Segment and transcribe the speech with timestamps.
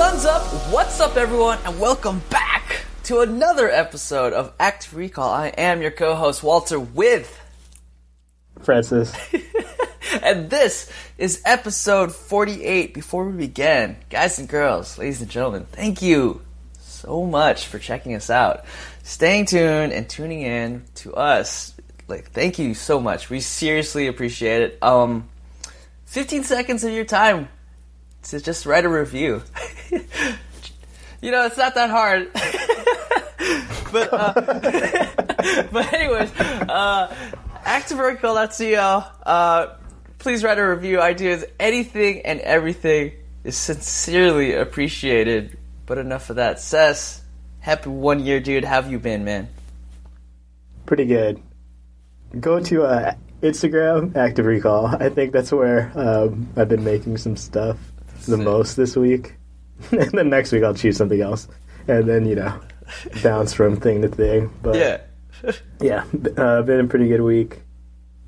[0.00, 0.42] Sun's up.
[0.72, 5.28] What's up, everyone, and welcome back to another episode of Active Recall.
[5.28, 7.38] I am your co-host Walter with,
[8.62, 9.14] Francis.
[10.22, 12.94] and this is episode 48.
[12.94, 16.40] Before we begin, guys and girls, ladies and gentlemen, thank you
[16.78, 18.64] so much for checking us out,
[19.02, 21.74] staying tuned, and tuning in to us.
[22.08, 23.28] Like, thank you so much.
[23.28, 24.82] We seriously appreciate it.
[24.82, 25.28] Um,
[26.06, 27.50] 15 seconds of your time
[28.24, 29.42] to just write a review.
[31.20, 32.32] you know, it's not that hard.
[33.92, 34.32] but uh,
[35.72, 37.14] but anyways, uh,
[37.64, 39.04] activerecall.co.
[39.24, 39.74] Uh,
[40.18, 41.00] please write a review.
[41.00, 43.12] Ideas, anything and everything
[43.44, 45.58] is sincerely appreciated.
[45.86, 46.60] But enough of that.
[46.60, 47.22] Sess,
[47.58, 48.64] happy one year, dude.
[48.64, 49.48] How have you been, man?
[50.86, 51.42] Pretty good.
[52.38, 54.86] Go to uh, Instagram, Active Recall.
[54.86, 57.76] I think that's where um, I've been making some stuff
[58.26, 58.44] the Sick.
[58.44, 59.34] most this week.
[59.92, 61.48] and then next week I'll choose something else.
[61.88, 62.60] And then, you know,
[63.22, 64.52] bounce from thing to thing.
[64.62, 65.00] But Yeah.
[65.80, 66.04] yeah,
[66.36, 67.62] uh, been a pretty good week.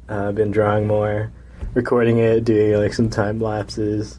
[0.08, 1.30] Uh, been drawing more,
[1.74, 4.18] recording it, doing like some time lapses.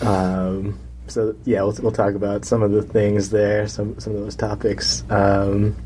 [0.00, 4.20] Um, so yeah, we'll, we'll talk about some of the things there, some some of
[4.20, 5.04] those topics.
[5.10, 5.76] Um,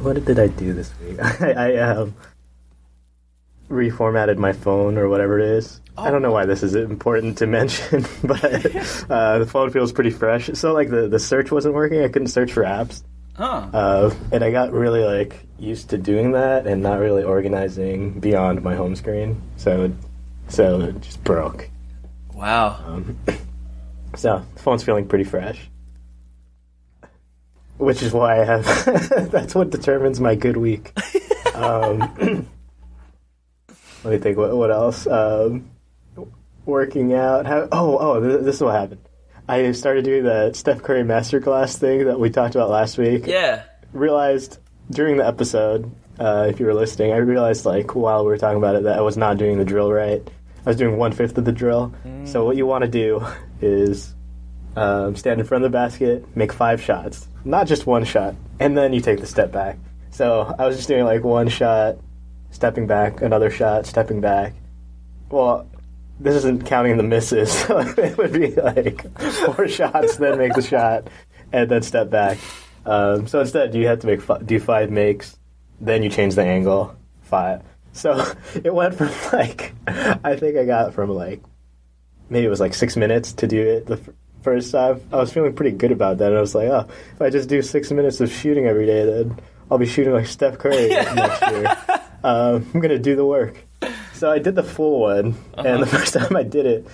[0.00, 1.18] what did I do this week?
[1.40, 2.14] I, I um,
[3.72, 5.80] reformatted my phone or whatever it is.
[5.96, 8.44] I don't know why this is important to mention, but
[9.10, 10.50] uh, the phone feels pretty fresh.
[10.54, 12.02] So like the the search wasn't working.
[12.02, 13.02] I couldn't search for apps.
[13.34, 13.66] Huh.
[13.72, 18.62] Uh, and I got really like used to doing that and not really organizing beyond
[18.62, 19.40] my home screen.
[19.56, 19.92] So,
[20.48, 21.70] so it just broke.
[22.34, 22.82] Wow.
[22.86, 23.18] Um,
[24.16, 25.60] so the phone's feeling pretty fresh,
[27.78, 29.30] which is why I have.
[29.30, 30.92] that's what determines my good week.
[31.54, 32.48] Um,
[34.04, 34.36] let me think.
[34.38, 35.06] What, what else?
[35.06, 35.70] Um,
[36.64, 37.46] working out.
[37.46, 39.00] How, oh, oh, th- this is what happened.
[39.48, 43.64] I started doing the Steph Curry masterclass thing that we talked about last week Yeah.
[43.92, 44.58] realized
[44.90, 45.90] during the episode,
[46.20, 48.96] uh, if you were listening, I realized like while we were talking about it that
[48.98, 50.22] I was not doing the drill right.
[50.64, 51.92] I was doing one fifth of the drill.
[52.24, 53.26] So what you want to do
[53.60, 54.14] is
[54.76, 58.78] um, stand in front of the basket, make five shots, not just one shot, and
[58.78, 59.76] then you take the step back.
[60.10, 61.96] So I was just doing like one shot,
[62.52, 64.54] stepping back, another shot, stepping back.
[65.30, 65.66] Well,
[66.20, 67.50] this isn't counting the misses.
[67.66, 71.08] So it would be like four shots, then make the shot,
[71.52, 72.38] and then step back.
[72.86, 75.36] Um, so instead, you have to make fi- do five makes,
[75.80, 76.96] then you change the angle.
[77.22, 77.62] Five.
[77.92, 78.24] So
[78.54, 81.42] it went from like I think I got from like
[82.30, 84.08] maybe it was like six minutes to do it the f-
[84.42, 85.00] first time.
[85.12, 86.28] I was feeling pretty good about that.
[86.28, 89.04] And I was like, oh, if I just do six minutes of shooting every day,
[89.04, 89.38] then
[89.70, 91.76] I'll be shooting like Steph Curry next year.
[92.24, 93.64] Um, I'm gonna do the work.
[94.14, 96.86] So I did the full one, and the first time I did it,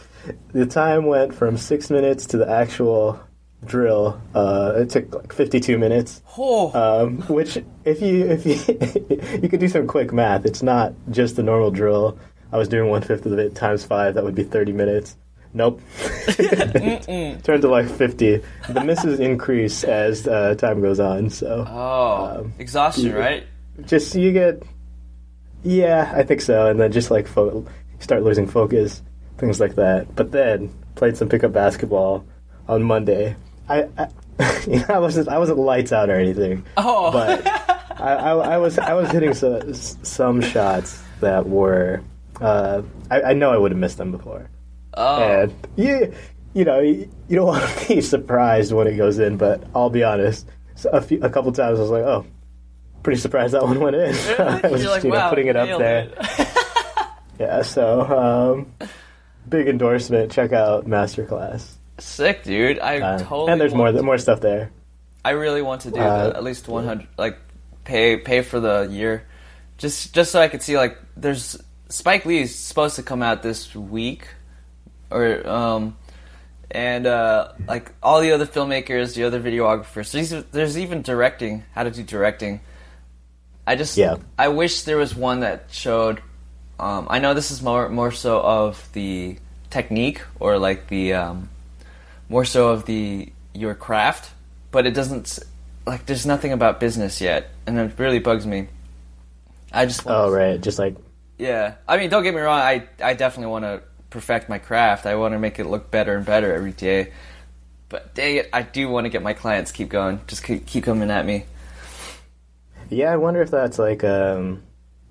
[0.53, 3.21] the time went from six minutes to the actual
[3.65, 4.21] drill.
[4.35, 6.23] Uh, it took like 52 minutes.
[6.39, 6.73] Oh.
[7.05, 11.37] Um, which, if you if you you could do some quick math, it's not just
[11.37, 12.19] the normal drill.
[12.51, 14.15] I was doing one fifth of it times five.
[14.15, 15.17] That would be 30 minutes.
[15.53, 15.81] Nope.
[16.37, 18.43] Turned to like 50.
[18.69, 21.31] The misses increase as uh, time goes on.
[21.31, 22.41] So oh.
[22.41, 23.45] um, Exhaustion, you- right?
[23.87, 24.63] just you get
[25.63, 26.69] yeah i think so.
[26.69, 27.67] And then just like fo-
[27.99, 29.03] start losing focus
[29.39, 30.15] things like that.
[30.17, 32.25] But then played some pickup basketball
[32.69, 33.37] on monday.
[33.69, 34.09] I i,
[34.67, 36.65] you know, I wasn't i wasn't lights out or anything.
[36.77, 37.11] Oh.
[37.13, 37.47] but
[38.01, 42.03] I, I, I was i was hitting so, some shots that were
[42.41, 44.49] uh, I, I know i would have missed them before.
[44.95, 45.23] Oh.
[45.23, 46.13] and you
[46.55, 49.91] you know you, you don't want to be surprised when it goes in but i'll
[49.91, 50.47] be honest.
[50.77, 52.25] So a, few, a couple times i was like oh
[53.03, 54.03] pretty surprised that one went in
[54.39, 56.49] i was You're just like, you know, wow, putting it up there it.
[57.39, 58.89] yeah so um,
[59.49, 62.79] big endorsement check out masterclass Sick, dude.
[62.79, 63.51] I Uh, totally.
[63.53, 64.71] and there's more want- more stuff there
[65.25, 67.39] I really want to do Uh, the, at least 100, like
[67.85, 69.27] pay pay for the year,
[69.77, 73.75] just just so I could see like there's Spike Lee's supposed to come out this
[73.75, 74.29] week,
[75.11, 75.97] or um,
[76.71, 80.13] and uh, like all the other filmmakers, the other videographers.
[80.13, 82.61] There's, there's even directing, how to do directing.
[83.69, 84.17] I just Yeah.
[84.39, 86.23] I wish there was one that showed.
[86.81, 89.37] Um, I know this is more more so of the
[89.69, 91.51] technique or like the um,
[92.31, 94.33] more so of the your craft,
[94.71, 95.39] but it doesn't
[95.87, 98.69] like there's nothing about business yet, and it really bugs me.
[99.71, 100.97] I just oh right just like
[101.37, 101.75] yeah.
[101.87, 102.59] I mean, don't get me wrong.
[102.59, 105.05] I I definitely want to perfect my craft.
[105.05, 107.13] I want to make it look better and better every day.
[107.91, 110.21] But dang it, I do want to get my clients keep going.
[110.27, 111.45] Just keep, keep coming at me.
[112.91, 114.63] Yeah, I wonder if that's like um,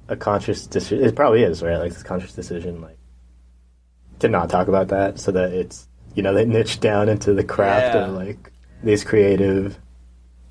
[0.07, 1.06] a conscious decision.
[1.06, 1.77] It probably is, right?
[1.77, 2.97] Like this conscious decision, like
[4.19, 7.44] to not talk about that, so that it's you know they niche down into the
[7.44, 8.06] craft Yeah.
[8.06, 8.51] of like
[8.83, 9.77] these creative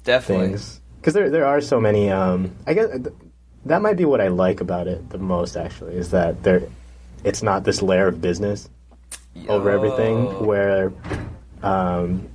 [0.04, 0.48] Definitely.
[0.48, 2.10] things because there there are so many.
[2.10, 3.14] Um, I guess th-
[3.64, 5.56] that might be what I like about it the most.
[5.56, 6.62] Actually, is that there,
[7.24, 8.68] it's not this layer of business
[9.48, 10.92] over everything where
[11.62, 12.28] um,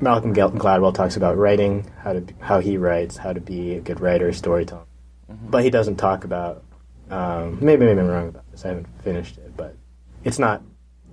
[0.00, 4.00] Malcolm Gladwell talks about writing, how to how he writes, how to be a good
[4.00, 4.84] writer, storyteller,
[5.28, 6.62] but he doesn't talk about.
[7.10, 8.64] Um, maybe maybe I'm wrong about this.
[8.64, 9.76] I haven't finished it, but
[10.24, 10.62] it's not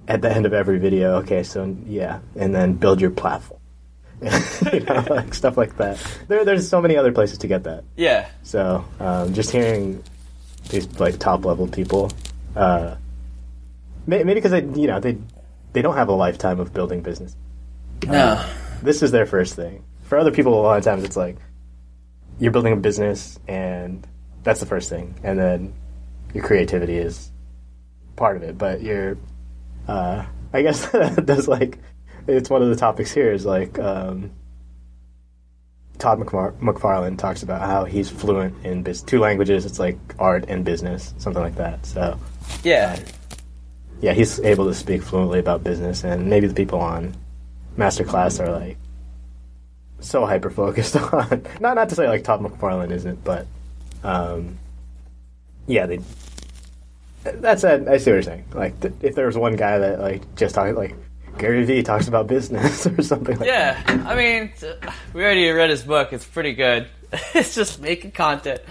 [0.08, 1.16] at the end of every video.
[1.18, 3.60] Okay, so yeah, and then build your platform.
[4.74, 5.98] you know, like stuff like that.
[6.28, 7.84] There, there's so many other places to get that.
[7.96, 8.30] Yeah.
[8.44, 10.04] So um, just hearing
[10.70, 12.12] these like top level people,
[12.56, 12.96] uh,
[14.08, 15.18] maybe because they you know they
[15.74, 17.36] they don't have a lifetime of building business.
[18.06, 18.44] No.
[18.84, 19.84] This is their first thing.
[20.04, 21.38] For other people, a lot of times it's like
[22.40, 24.06] you're building a business and
[24.44, 25.74] that's the first thing, and then
[26.34, 27.32] your creativity is
[28.18, 28.58] part of it.
[28.58, 29.18] But you're,
[29.88, 31.80] uh, I guess that's like
[32.28, 34.32] it's one of the topics here is like um,
[35.98, 39.66] Todd McFar- McFarlane talks about how he's fluent in biz- two languages.
[39.66, 41.86] It's like art and business, something like that.
[41.86, 42.20] So
[42.64, 43.00] Yeah.
[44.02, 47.16] yeah, he's able to speak fluently about business, and maybe the people on
[47.78, 48.78] masterclass are like
[50.00, 53.48] so hyper focused on not not to say like Todd McFarlane isn't, but
[54.04, 54.58] um,
[55.68, 56.00] yeah, they.
[57.24, 58.46] That said, I see what you're saying.
[58.54, 60.94] Like, th- if there was one guy that like just talking like
[61.38, 64.74] Gary Vee talks about business or something like Yeah, I mean, t-
[65.14, 66.12] we already read his book.
[66.12, 66.88] It's pretty good.
[67.34, 68.62] it's just making content.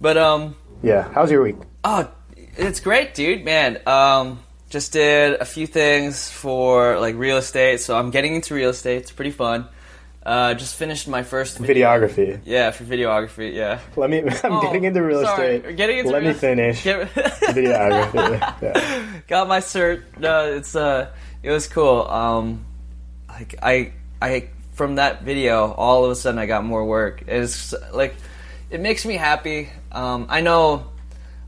[0.00, 0.56] But um.
[0.82, 1.12] Yeah.
[1.12, 1.56] How's your week?
[1.84, 2.10] oh,
[2.56, 3.44] it's great, dude.
[3.44, 7.80] Man, um, just did a few things for like real estate.
[7.80, 8.96] So I'm getting into real estate.
[9.02, 9.68] It's pretty fun.
[10.24, 11.88] Uh, just finished my first video.
[11.88, 12.40] Videography.
[12.44, 13.54] Yeah, for videography.
[13.54, 13.80] Yeah.
[13.96, 14.18] Let me.
[14.44, 15.56] I'm Oh, getting into real sorry.
[15.56, 15.76] estate.
[15.76, 16.84] Getting into Let real- me finish.
[16.84, 18.62] Get- Videography.
[18.62, 19.20] Yeah.
[19.28, 20.02] got my cert.
[20.18, 21.10] No, it's uh,
[21.42, 22.06] it was cool.
[22.06, 22.64] Um,
[23.28, 27.24] like I, I from that video, all of a sudden I got more work.
[27.26, 28.14] It's like,
[28.70, 29.68] it makes me happy.
[29.92, 30.86] Um, I know,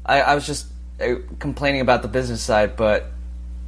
[0.05, 0.67] I, I was just
[1.39, 3.07] complaining about the business side, but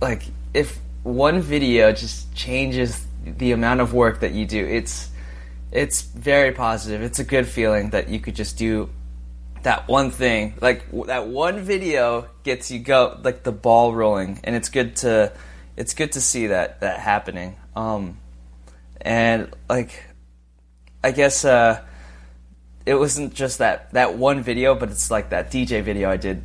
[0.00, 0.22] like
[0.52, 5.10] if one video just changes the amount of work that you do, it's
[5.72, 7.02] it's very positive.
[7.02, 8.90] It's a good feeling that you could just do
[9.64, 14.54] that one thing like that one video gets you go like the ball rolling and
[14.54, 15.32] it's good to
[15.76, 18.18] it's good to see that that happening um
[19.00, 20.04] and like
[21.02, 21.82] i guess uh
[22.84, 26.42] it wasn't just that that one video but it's like that dj video i did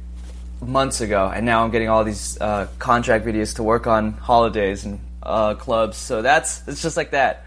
[0.62, 4.86] months ago and now i'm getting all these uh, contract videos to work on holidays
[4.86, 7.46] and uh, clubs so that's it's just like that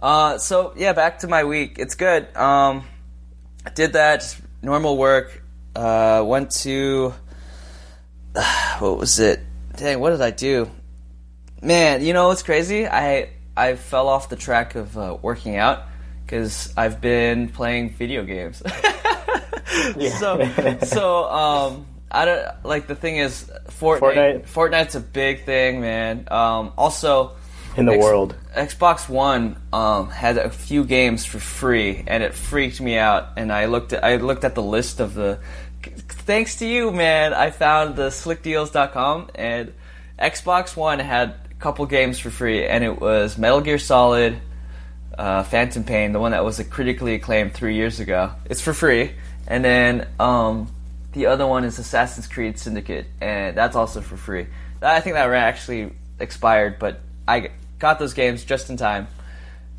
[0.00, 2.84] uh, so yeah back to my week it's good um
[3.66, 5.42] I did that, just normal work.
[5.74, 7.14] Uh, went to
[8.78, 9.40] what was it?
[9.76, 10.70] Dang, what did I do?
[11.62, 12.86] Man, you know what's crazy?
[12.86, 15.84] I I fell off the track of uh, working out
[16.24, 18.62] because I've been playing video games.
[20.18, 21.86] So so um.
[22.14, 23.98] I don't like the thing is Fortnite.
[24.00, 24.48] Fortnite?
[24.48, 26.28] Fortnite's a big thing, man.
[26.30, 27.32] Um, also,
[27.76, 28.36] In the Ex- world.
[28.56, 33.30] Xbox One um, had a few games for free, and it freaked me out.
[33.36, 35.40] And I looked at I looked at the list of the.
[35.82, 39.74] Thanks to you, man, I found the slickdeals.com, and
[40.18, 44.40] Xbox One had a couple games for free, and it was Metal Gear Solid,
[45.18, 48.32] uh, Phantom Pain, the one that was critically acclaimed three years ago.
[48.46, 49.12] It's for free,
[49.46, 50.72] and then um,
[51.14, 54.46] the other one is Assassin's Creed Syndicate, and that's also for free.
[54.82, 59.08] I think that actually expired, but I got those games just in time,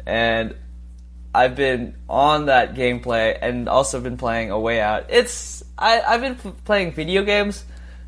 [0.06, 0.56] and
[1.34, 5.06] I've been on that gameplay and also been playing A Way Out.
[5.10, 7.64] It's I, I've been p- playing video games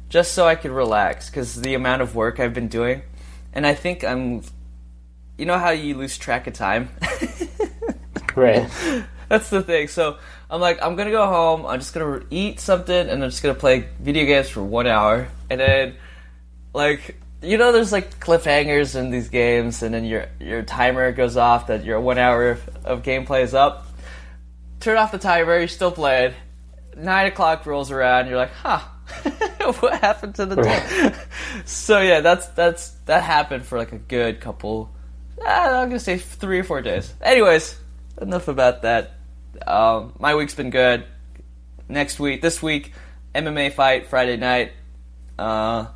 [0.10, 3.04] just so I could relax because the amount of work I've been doing,
[3.54, 4.42] and I think I'm.
[5.38, 6.90] You know how you lose track of time.
[8.38, 8.70] Right.
[9.30, 9.88] That's the thing.
[9.88, 10.18] So
[10.50, 11.66] I'm like, I'm gonna go home.
[11.66, 15.28] I'm just gonna eat something, and I'm just gonna play video games for one hour,
[15.50, 15.96] and then,
[16.74, 21.36] like, you know, there's like cliffhangers in these games, and then your your timer goes
[21.36, 23.88] off that your one hour of, of gameplay is up.
[24.80, 25.58] Turn off the timer.
[25.58, 26.34] You're still playing.
[26.96, 28.28] Nine o'clock rolls around.
[28.28, 28.80] You're like, huh.
[29.80, 31.14] what happened to the day?
[31.66, 34.94] so yeah, that's that's that happened for like a good couple.
[35.46, 37.14] ah, I'm gonna say three or four days.
[37.22, 37.78] Anyways,
[38.22, 39.17] enough about that.
[39.66, 41.06] Um, my week's been good.
[41.90, 42.92] Next week, this week,
[43.34, 44.74] MMA fight Friday night.
[45.40, 45.88] Uh,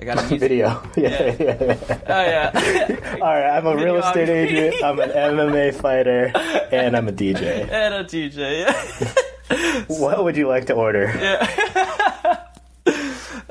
[0.00, 0.82] I got a music- Video.
[0.96, 1.08] Yeah.
[1.08, 1.36] yeah.
[1.40, 1.98] yeah.
[2.06, 4.82] Oh yeah, All right, I'm a real estate agent.
[4.84, 6.32] I'm an MMA fighter,
[6.70, 7.68] and I'm a DJ.
[7.70, 8.66] and a DJ.
[8.66, 9.84] Yeah.
[9.88, 11.08] What would you like to order?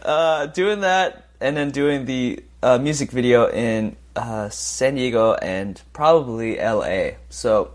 [0.03, 5.81] uh, doing that and then doing the uh, music video in uh, San Diego and
[5.93, 7.17] probably L.A.
[7.29, 7.71] So,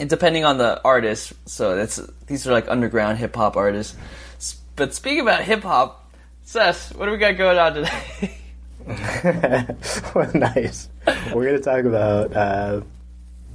[0.00, 3.96] and depending on the artist, so that's these are like underground hip hop artists.
[4.74, 6.10] But speaking about hip hop,
[6.42, 8.36] Seth, what do we got going on today?
[10.14, 10.88] well, nice.
[11.34, 12.80] We're going to talk about uh,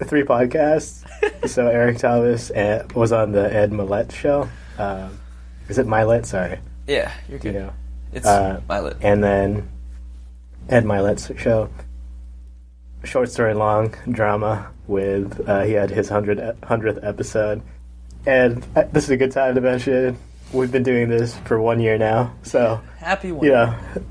[0.06, 1.04] three podcasts.
[1.50, 4.48] so Eric Thomas uh, was on the Ed Mylett show.
[4.78, 5.18] Um,
[5.68, 6.26] is it Milet?
[6.28, 6.60] Sorry.
[6.88, 7.56] yeah, you're You good.
[7.56, 7.74] know.
[8.14, 8.98] It's uh, Violet.
[9.02, 9.68] And then
[10.70, 11.70] Ed Mylett's show.
[13.04, 17.62] Short story long drama with uh, he had his hundred hundredth episode,
[18.26, 20.18] and uh, this is a good time to mention
[20.54, 22.34] we've been doing this for one year now.
[22.44, 23.46] So Happy one.
[23.48, 24.02] Yeah, you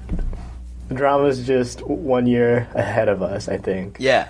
[0.90, 4.28] know, drama's just one year ahead of us, I think, Yeah.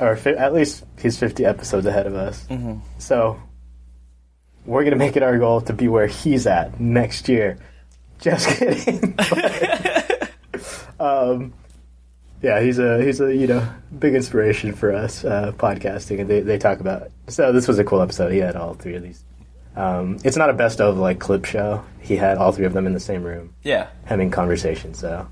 [0.00, 2.44] or fi- at least he's fifty episodes ahead of us.
[2.46, 3.40] hmm So
[4.66, 7.58] we're gonna make it our goal to be where he's at next year.
[8.20, 9.14] Just kidding.
[11.00, 11.52] um,
[12.44, 13.66] yeah, he's a he's a you know
[13.98, 17.10] big inspiration for us uh, podcasting, and they they talk about.
[17.28, 18.32] So this was a cool episode.
[18.32, 19.24] He had all three of these.
[19.76, 21.82] Um, it's not a best of like clip show.
[22.00, 23.88] He had all three of them in the same room Yeah.
[24.04, 24.92] having conversation.
[24.94, 25.26] So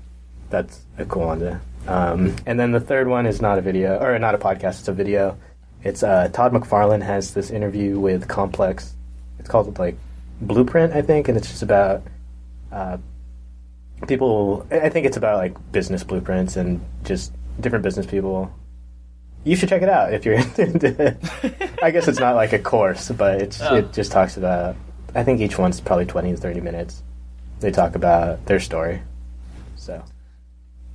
[0.49, 1.61] that's a cool one to.
[1.87, 4.79] Um, and then the third one is not a video or not a podcast.
[4.79, 5.37] It's a video.
[5.83, 8.95] It's uh, Todd McFarlane has this interview with Complex.
[9.39, 9.97] It's called like
[10.41, 12.01] Blueprint, I think, and it's just about
[12.71, 12.97] uh,
[14.07, 14.65] people.
[14.71, 18.53] I think it's about like business blueprints and just different business people.
[19.45, 21.17] You should check it out if you're into it.
[21.83, 23.75] I guess it's not like a course, but it's Oh.
[23.75, 24.75] it just talks about.
[25.15, 27.03] I think each one's probably twenty to thirty minutes.
[27.59, 29.01] They talk about their story.
[29.75, 30.03] So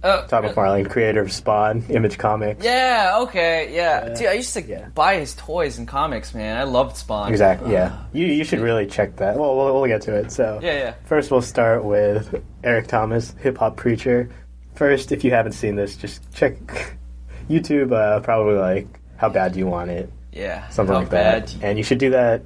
[0.05, 2.65] Oh, Todd McFarlane, creator of Spawn, Image Comics.
[2.65, 4.07] Yeah, okay, yeah.
[4.09, 4.15] Yeah.
[4.15, 4.87] Dude, I used to Yeah.
[4.95, 6.57] buy his toys and comics, man.
[6.57, 7.31] I loved Spawn.
[7.31, 7.73] Exactly.
[7.73, 9.37] Yeah, you you should really check that.
[9.37, 10.31] Well, we'll, we'll get to it.
[10.31, 10.95] So Yeah, yeah.
[11.05, 14.31] First, we'll start with Eric Thomas, hip hop preacher.
[14.75, 16.55] First, if you haven't seen this, just check
[17.51, 17.93] YouTube.
[17.93, 18.87] Uh, probably like
[19.17, 20.69] "How Bad Do You Want It," Yeah.
[20.69, 21.47] something How like that.
[21.47, 21.55] bad?
[21.65, 22.43] And you should do that.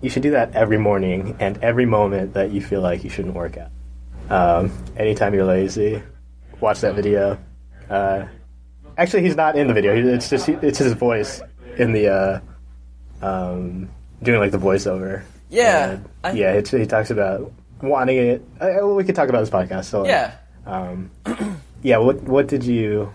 [0.00, 3.34] You should do that every morning and every moment that you feel like you shouldn't
[3.34, 3.70] work out.
[4.30, 6.02] Um, anytime you're lazy,
[6.60, 7.38] watch that video.
[7.88, 8.26] Uh,
[8.96, 9.94] actually, he's not in the video.
[9.94, 11.40] It's just it's his voice
[11.76, 12.40] in the uh,
[13.22, 13.88] um,
[14.22, 15.22] doing like the voiceover.
[15.50, 16.52] Yeah, I- yeah.
[16.52, 18.42] It's, he talks about wanting it.
[18.60, 19.84] Well, we could talk about this podcast.
[19.84, 20.34] So, like, Yeah.
[20.66, 21.10] um,
[21.82, 21.98] yeah.
[21.98, 23.12] What what did you?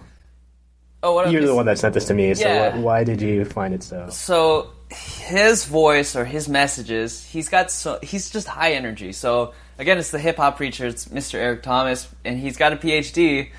[1.01, 2.34] Oh, what You're I'm the one that sent this to me.
[2.34, 2.75] So, Yeah.
[2.75, 4.10] what, why did you find it so?
[4.10, 9.12] so his voice or his messages he's got so he's just high energy.
[9.12, 13.50] So again it's the hip-hop preacher it's mr eric thomas and he's got a phd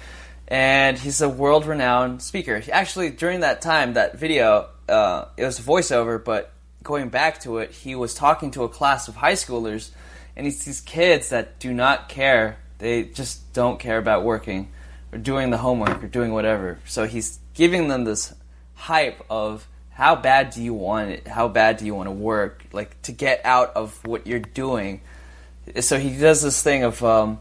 [0.49, 2.59] and he's a world-renowned speaker.
[2.59, 7.41] He- actually during that time that video uh, it was a voiceover but going back
[7.43, 9.91] to it he was talking to a class of high schoolers
[10.37, 12.59] and it's these kids that do not care.
[12.79, 14.73] They just don't care about working
[15.13, 16.79] or doing the homework or doing whatever.
[16.87, 18.33] So he's giving them this
[18.75, 19.67] hype of
[20.01, 21.29] how bad do you want it?
[21.29, 22.65] How bad do you want to work?
[22.73, 25.03] Like to get out of what you're doing.
[25.81, 27.39] So he does this thing of um,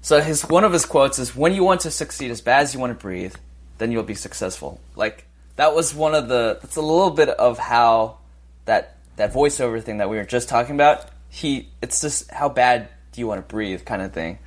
[0.00, 2.74] so his one of his quotes is when you want to succeed as bad as
[2.74, 3.34] you want to breathe,
[3.78, 4.80] then you'll be successful.
[4.94, 8.18] Like that was one of the that's a little bit of how
[8.66, 11.10] that that voiceover thing that we were just talking about.
[11.28, 14.38] He it's just how bad do you want to breathe kind of thing.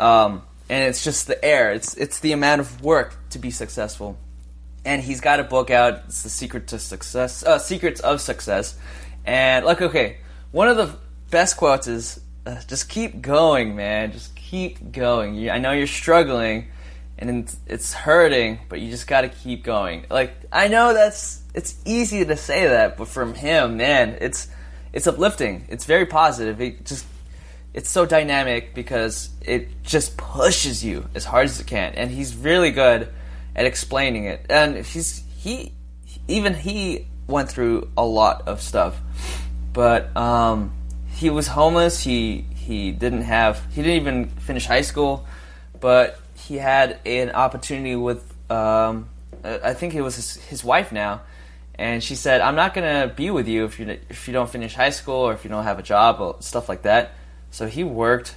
[0.00, 1.72] Um, and it's just the air.
[1.72, 4.18] It's it's the amount of work to be successful
[4.86, 6.04] and he's got a book out.
[6.06, 8.76] It's the secret to success, uh, secrets of success.
[9.26, 10.18] And like, okay,
[10.52, 10.96] one of the
[11.30, 14.12] best quotes is, uh, "Just keep going, man.
[14.12, 15.34] Just keep going.
[15.34, 16.68] You, I know you're struggling,
[17.18, 21.74] and it's, hurting, but you just got to keep going." Like, I know that's it's
[21.84, 24.48] easy to say that, but from him, man, it's
[24.92, 25.66] it's uplifting.
[25.68, 26.60] It's very positive.
[26.60, 27.04] It just
[27.74, 32.36] it's so dynamic because it just pushes you as hard as it can, and he's
[32.36, 33.08] really good
[33.56, 34.46] at explaining it.
[34.48, 35.72] And he's he
[36.28, 39.00] even he went through a lot of stuff,
[39.72, 40.72] but um,
[41.08, 42.04] he was homeless.
[42.04, 45.26] He he didn't have he didn't even finish high school,
[45.80, 49.08] but he had an opportunity with um,
[49.42, 51.22] I think it was his, his wife now.
[51.78, 54.74] And she said, "I'm not gonna be with you if you if you don't finish
[54.74, 57.12] high school or if you don't have a job or stuff like that."
[57.50, 58.36] So he worked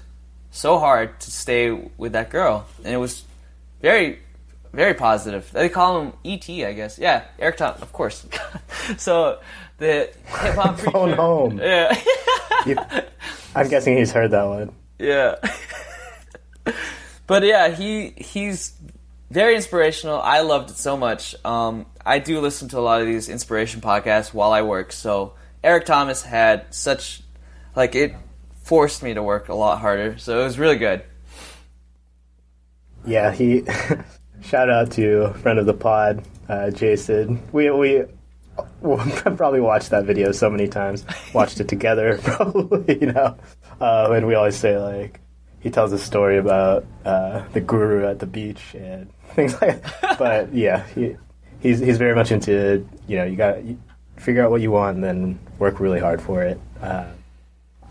[0.51, 3.23] so hard to stay with that girl, and it was
[3.81, 4.19] very,
[4.73, 5.49] very positive.
[5.51, 6.97] They call him ET, I guess.
[6.99, 8.25] Yeah, Eric Tom, of course.
[8.97, 9.39] so
[9.77, 10.91] the hip hop preacher.
[10.91, 11.59] Phone home.
[11.59, 11.99] Yeah,
[12.65, 12.77] You-
[13.55, 14.71] I'm guessing he's heard that one.
[14.99, 15.35] yeah.
[17.27, 18.73] but yeah, he he's
[19.31, 20.19] very inspirational.
[20.21, 21.35] I loved it so much.
[21.45, 24.91] Um, I do listen to a lot of these inspiration podcasts while I work.
[24.91, 25.33] So
[25.63, 27.21] Eric Thomas had such
[27.75, 28.15] like it
[28.63, 30.17] forced me to work a lot harder.
[30.19, 31.03] So it was really good.
[33.05, 33.63] Yeah, he.
[34.41, 37.41] Shout out to friend of the pod, uh, Jason.
[37.51, 38.03] We we
[38.81, 38.97] we'll
[39.35, 41.05] probably watched that video so many times.
[41.33, 42.99] Watched it together, probably.
[42.99, 43.37] You know,
[43.79, 45.19] uh, and we always say like
[45.59, 49.81] he tells a story about uh, the guru at the beach and things like.
[50.01, 50.17] that.
[50.17, 51.15] But yeah, he
[51.59, 53.57] he's he's very much into you know you got
[54.17, 56.59] figure out what you want and then work really hard for it.
[56.81, 57.05] Uh,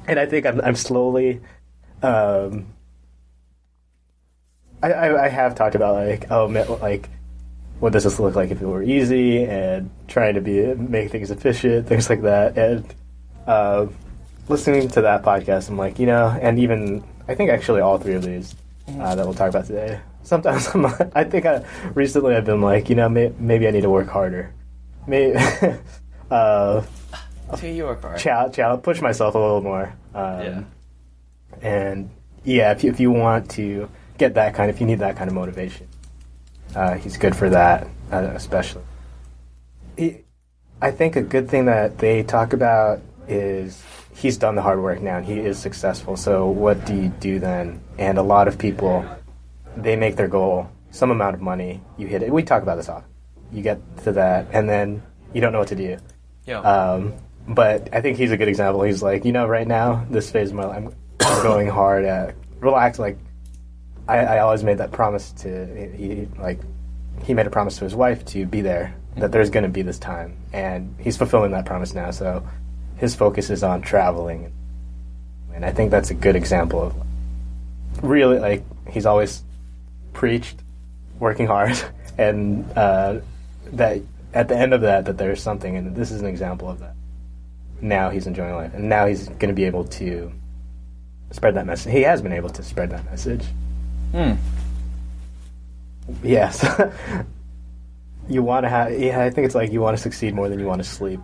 [0.07, 1.40] and I think I'm I'm slowly.
[2.02, 2.67] Um,
[4.82, 6.47] I, I, I have talked about like oh
[6.80, 7.08] like
[7.80, 11.30] what does this look like if it were easy and trying to be make things
[11.30, 12.56] efficient things like that.
[12.58, 12.94] And
[13.47, 13.87] uh,
[14.49, 18.14] listening to that podcast I'm like you know and even I think actually all three
[18.14, 18.54] of these
[18.88, 20.00] uh, that we'll talk about today.
[20.23, 23.82] Sometimes I'm, I think I, recently I've been like you know may, maybe I need
[23.82, 24.52] to work harder.
[25.06, 25.38] Maybe
[26.30, 26.82] uh,
[27.56, 28.18] To your part.
[28.18, 29.94] chow, chow, push myself a little more.
[30.14, 30.62] Um, Yeah.
[31.62, 32.11] and
[32.44, 33.88] yeah, if you, if you want to
[34.19, 35.89] get that kind, if you need that kind of motivation,
[36.75, 38.83] uh, he's good for that, uh, especially.
[39.97, 40.19] He,
[40.83, 43.83] I think a good thing that they talk about is
[44.15, 46.17] he's done the hard work now and he is successful.
[46.17, 47.81] So what do you do then?
[47.99, 49.05] And a lot of people,
[49.77, 51.81] they make their goal some amount of money.
[51.97, 52.33] You hit it.
[52.33, 53.11] We talk about this often.
[53.53, 55.97] You get to that, and then you don't know what to do.
[56.47, 56.61] Yeah.
[56.61, 57.15] Um,
[57.47, 58.83] but I think he's a good example.
[58.83, 60.85] He's like, you know, right now, this phase of my life,
[61.21, 62.99] I'm going hard at relax.
[62.99, 63.19] Like,
[64.09, 66.61] I, I always made that promise to he like
[67.25, 68.95] he made a promise to his wife to be there.
[69.17, 72.11] That there's going to be this time, and he's fulfilling that promise now.
[72.11, 72.47] So
[72.97, 74.53] his focus is on traveling,
[75.55, 76.95] and I think that's a good example of
[78.03, 79.43] really like he's always
[80.12, 80.57] preached
[81.19, 81.77] working hard,
[82.19, 83.21] and uh,
[83.73, 84.00] that
[84.33, 86.95] at the end of that that there's something, and this is an example of that
[87.81, 90.33] now he's enjoying life, and now he's going to be able to
[91.31, 91.93] spread that message.
[91.93, 93.45] He has been able to spread that message.
[94.12, 94.33] Hmm.
[96.23, 96.65] Yes,
[98.29, 98.99] you want to have.
[98.99, 101.21] Yeah, I think it's like you want to succeed more than you want to sleep.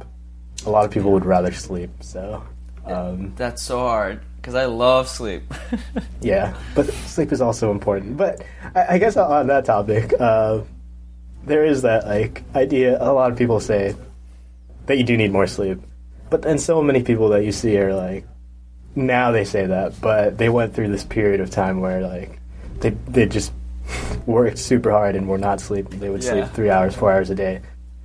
[0.66, 1.90] A lot of people would rather sleep.
[2.00, 2.42] So,
[2.85, 5.42] um, That's so hard because I love sleep.
[6.20, 8.16] yeah, but sleep is also important.
[8.16, 8.42] But
[8.74, 10.61] I, I guess on that topic, uh,
[11.44, 12.98] there is that like idea.
[13.00, 13.94] A lot of people say
[14.87, 15.78] that you do need more sleep,
[16.28, 18.26] but then so many people that you see are like
[18.94, 22.38] now they say that, but they went through this period of time where like
[22.80, 23.52] they they just
[24.26, 26.00] worked super hard and were not sleeping.
[26.00, 26.30] They would Yeah.
[26.32, 27.60] sleep three hours, four hours a day.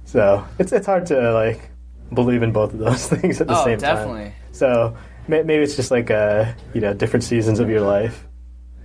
[0.06, 1.70] So it's it's hard to like
[2.14, 3.96] believe in both of those things at the oh, same time.
[3.96, 4.34] definitely.
[4.52, 4.96] So
[5.28, 8.26] may- maybe it's just like uh, you know different seasons of your life.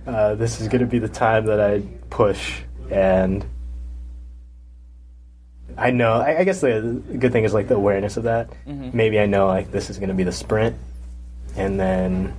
[0.05, 3.43] Uh, this is going to be the time that I push, and
[5.77, 6.13] I know.
[6.13, 8.49] I, I guess the, the good thing is like the awareness of that.
[8.67, 8.93] Mhm.
[8.93, 10.75] Maybe I know like this is going to be the sprint,
[11.57, 12.33] and then,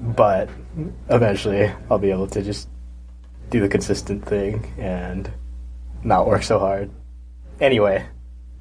[0.00, 0.48] but
[1.08, 2.68] eventually I'll be able to just
[3.50, 5.30] do the consistent thing and
[6.02, 6.90] not work so hard.
[7.60, 8.06] Anyway,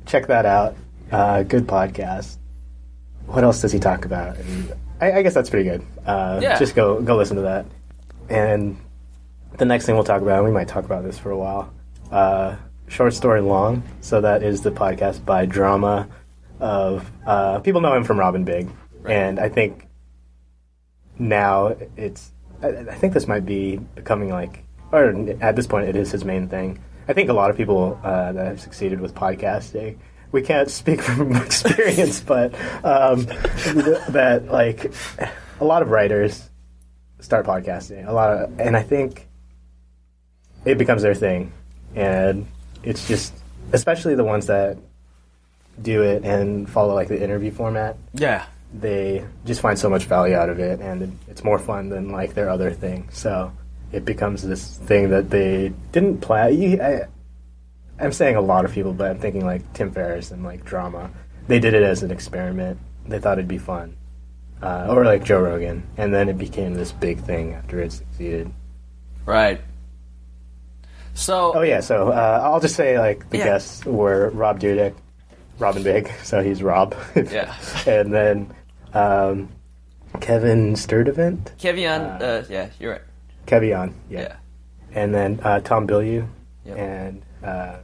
[0.06, 0.76] check that out.
[1.12, 2.38] Uh, good podcast.
[3.28, 4.38] What else does he talk about?
[4.38, 5.86] And I, I guess that's pretty good.
[6.06, 6.58] Uh, Yeah.
[6.60, 7.66] Just go go listen to that.
[8.30, 8.78] And
[9.58, 11.74] the next thing we'll talk about, and we might talk about this for a while.
[12.12, 12.56] Uh,
[12.88, 13.84] short story long.
[14.02, 16.08] So that is the podcast by Drama.
[16.60, 18.68] Of uh, people know him from Rob & Big,
[19.02, 19.14] Right.
[19.16, 19.88] and I think
[21.20, 22.32] now it's.
[22.64, 25.10] I, I think this might be becoming like, or
[25.42, 26.80] at this point, it is his main thing.
[27.08, 29.98] I think a lot of people uh, that have succeeded with podcasting.
[30.32, 32.54] We can't speak from experience, but
[32.84, 33.26] um,
[34.10, 34.92] that like
[35.60, 36.50] a lot of writers
[37.20, 38.08] start podcasting.
[38.08, 39.28] A lot of, and I think
[40.66, 41.52] it becomes their thing,
[41.96, 42.48] and
[42.84, 43.34] it's just
[43.74, 44.78] especially the ones that
[45.82, 48.46] do it and follow like the interview format Yeah.
[48.74, 52.34] They just find so much value out of it, and it's more fun than like
[52.36, 53.10] their other thing.
[53.12, 53.52] So
[53.92, 56.80] it becomes this thing that they didn't plan.
[56.82, 57.02] I,
[58.00, 61.10] I'm saying a lot of people, but I'm thinking like Tim Ferriss and like drama.
[61.48, 62.80] They did it as an experiment.
[63.08, 63.96] They thought it'd be fun,
[64.62, 68.52] uh, or like Joe Rogan, and then it became this big thing after it succeeded.
[69.26, 69.60] Right.
[71.16, 71.54] So.
[71.56, 73.46] Oh yeah, so uh, I'll just say like the Yeah.
[73.46, 74.94] guests were Rob Dyrdek,
[75.58, 76.96] Rob & Big, so he's Rob.
[77.16, 77.56] Yeah.
[77.88, 78.54] and then
[78.94, 79.50] um,
[80.20, 83.02] Kevin Sturdivant, Kevion, Uh, uh, yeah, you're right.
[83.46, 84.20] Kevion, yeah.
[84.22, 84.36] Yeah.
[84.94, 86.28] and then uh, Tom Bilyeu,
[86.66, 86.78] Yep.
[86.78, 87.76] and uh,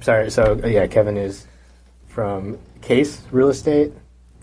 [0.00, 1.46] sorry, so uh, yeah, Kevin is
[2.06, 3.92] from Case Real Estate,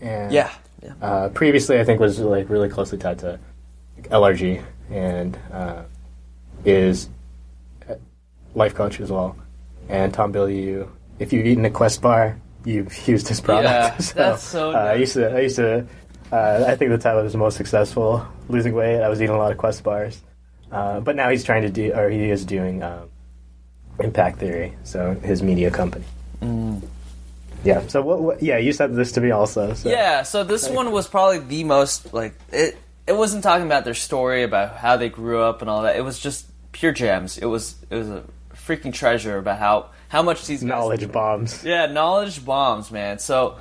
[0.00, 0.50] and Yeah.
[0.82, 0.92] Yeah.
[1.02, 3.38] uh, previously I think was like really closely tied to
[4.04, 5.82] LRG and uh,
[6.64, 7.08] is
[8.54, 9.36] life coach as well.
[9.88, 10.88] And Tom Bilyeu,
[11.18, 13.68] if you've eaten a Quest bar, you've used his product.
[13.68, 15.34] Yeah, that's so uh, I used to.
[15.34, 15.86] I used to.
[16.30, 19.38] Uh, I think the time I was most successful losing weight, I was eating a
[19.38, 20.20] lot of Quest bars.
[20.72, 23.08] Uh, but now he's trying to do, or he is doing um,
[24.00, 26.04] Impact Theory, so his media company.
[27.66, 27.86] Yeah.
[27.88, 28.42] So what, what?
[28.42, 29.74] Yeah, you said this to me also.
[29.74, 29.88] So.
[29.88, 32.76] Yeah, so this one was probably the most like it.
[33.06, 35.96] It wasn't talking about their story about how they grew up and all that.
[35.96, 37.38] It was just pure gems.
[37.38, 38.24] It was it was a
[38.54, 41.64] freaking treasure about how how much these Knowledge bombs.
[41.64, 43.18] Yeah, knowledge bombs, man.
[43.18, 43.58] So,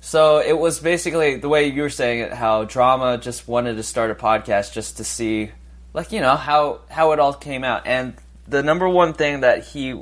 [0.00, 2.32] so it was basically the way you were saying it.
[2.32, 5.50] How drama just wanted to start a podcast just to see,
[5.94, 7.86] like you know how how it all came out.
[7.86, 8.14] And
[8.46, 10.00] the number one thing that he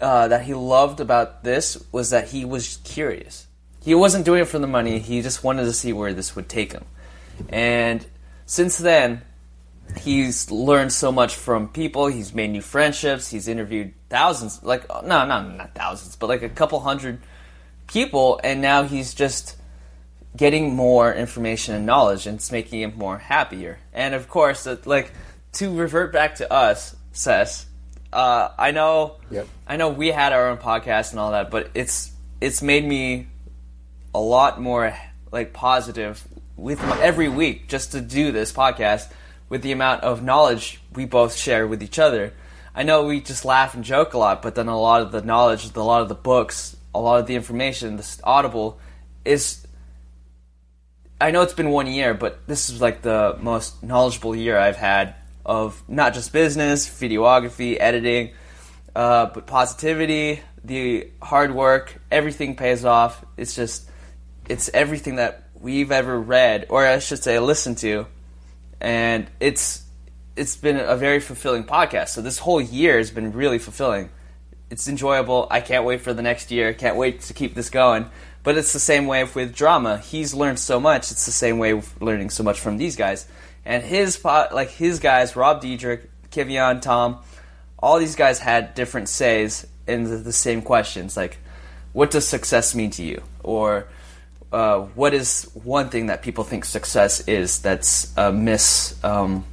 [0.00, 3.46] uh, that he loved about this was that he was curious.
[3.82, 4.98] He wasn't doing it for the money.
[4.98, 6.84] He just wanted to see where this would take him.
[7.48, 8.06] And
[8.46, 9.22] since then,
[9.98, 12.06] he's learned so much from people.
[12.06, 13.30] He's made new friendships.
[13.30, 17.20] He's interviewed thousands, like no, no, not thousands, but like a couple hundred
[17.86, 19.56] people, and now he's just
[20.36, 23.78] getting more information and knowledge, and it's making him more happier.
[23.92, 25.12] And of course, like
[25.54, 27.66] to revert back to us, Sess.
[28.12, 29.48] Uh, I know, Yep.
[29.66, 33.28] I know we had our own podcast and all that, but it's it's made me
[34.14, 34.94] a lot more
[35.30, 36.22] like positive
[36.56, 39.10] with my, every week just to do this podcast
[39.52, 42.32] with the amount of knowledge we both share with each other.
[42.74, 45.20] I know we just laugh and joke a lot, but then a lot of the
[45.20, 48.80] knowledge, a lot of the books, a lot of the information, this Audible
[49.26, 49.66] is.
[51.20, 54.78] I know it's been one year, but this is like the most knowledgeable year I've
[54.78, 58.32] had of not just business, videography, editing,
[58.96, 63.22] uh, but positivity, the hard work, everything pays off.
[63.36, 63.86] It's just,
[64.48, 68.06] it's everything that we've ever read, or I should say, listened to,
[68.82, 69.84] and it's
[70.34, 72.08] it's been a very fulfilling podcast.
[72.08, 74.10] So this whole year has been really fulfilling.
[74.70, 75.46] It's enjoyable.
[75.50, 76.74] I can't wait for the next year.
[76.74, 78.06] Can't wait to keep this going.
[78.42, 79.98] But it's the same way with drama.
[79.98, 81.12] He's learned so much.
[81.12, 83.28] It's the same way with learning so much from these guys.
[83.64, 87.18] And his pot, like his guys, Rob Dyrdek, Kevion, Tom,
[87.78, 91.16] all these guys had different says in the, the same questions.
[91.16, 91.38] Like,
[91.92, 93.22] what does success mean to you?
[93.44, 93.86] Or
[94.52, 99.44] uh, what is one thing that people think success is that's a mis um,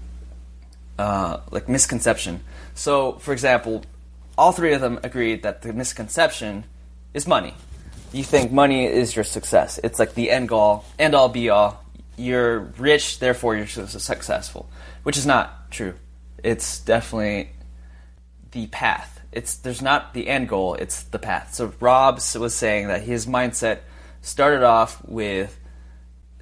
[0.97, 2.41] uh, like misconception.
[2.75, 3.83] So, for example,
[4.38, 6.65] all three of them agreed that the misconception
[7.13, 7.53] is money.
[8.12, 9.79] You think money is your success.
[9.83, 11.83] It's like the end goal, end all be all.
[12.17, 14.69] You're rich, therefore you're successful,
[15.03, 15.93] which is not true.
[16.43, 17.51] It's definitely
[18.51, 19.21] the path.
[19.31, 20.73] It's there's not the end goal.
[20.73, 21.53] It's the path.
[21.53, 23.79] So Rob was saying that his mindset
[24.21, 25.58] started off with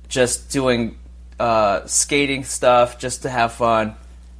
[0.07, 0.97] just doing
[1.39, 3.95] uh, skating stuff just to have fun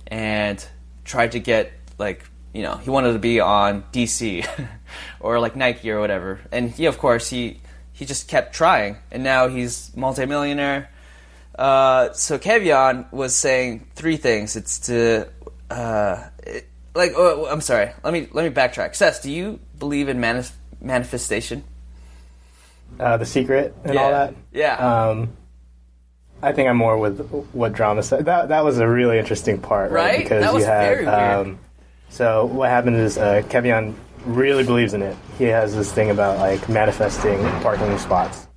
[0.07, 0.65] and
[1.03, 2.23] tried to get like
[2.53, 4.47] you know he wanted to be on DC
[5.19, 6.39] or like Nike or whatever.
[6.51, 7.59] And he of course he
[7.93, 8.97] he just kept trying.
[9.11, 10.89] And now he's multimillionaire.
[11.57, 14.55] Uh, so Kevion was saying three things.
[14.55, 15.27] It's to
[15.69, 17.91] uh, it, like oh, I'm sorry.
[18.03, 18.95] Let me let me backtrack.
[18.95, 21.63] Seth do you believe in manif- manifestation
[22.99, 24.33] Uh, the secret and all that.
[24.51, 24.75] yeah
[25.09, 25.29] Um,
[26.41, 27.19] I think I'm more with
[27.53, 28.25] what drama said.
[28.25, 30.05] That that was a really interesting part, right?
[30.05, 30.17] Right?
[30.19, 30.81] Because That was you had.
[30.83, 31.47] very weird.
[31.47, 31.59] Um,
[32.09, 33.95] so what happened is uh, Kevion
[34.25, 35.15] really believes in it.
[35.37, 38.47] He has this thing about like manifesting parking spots.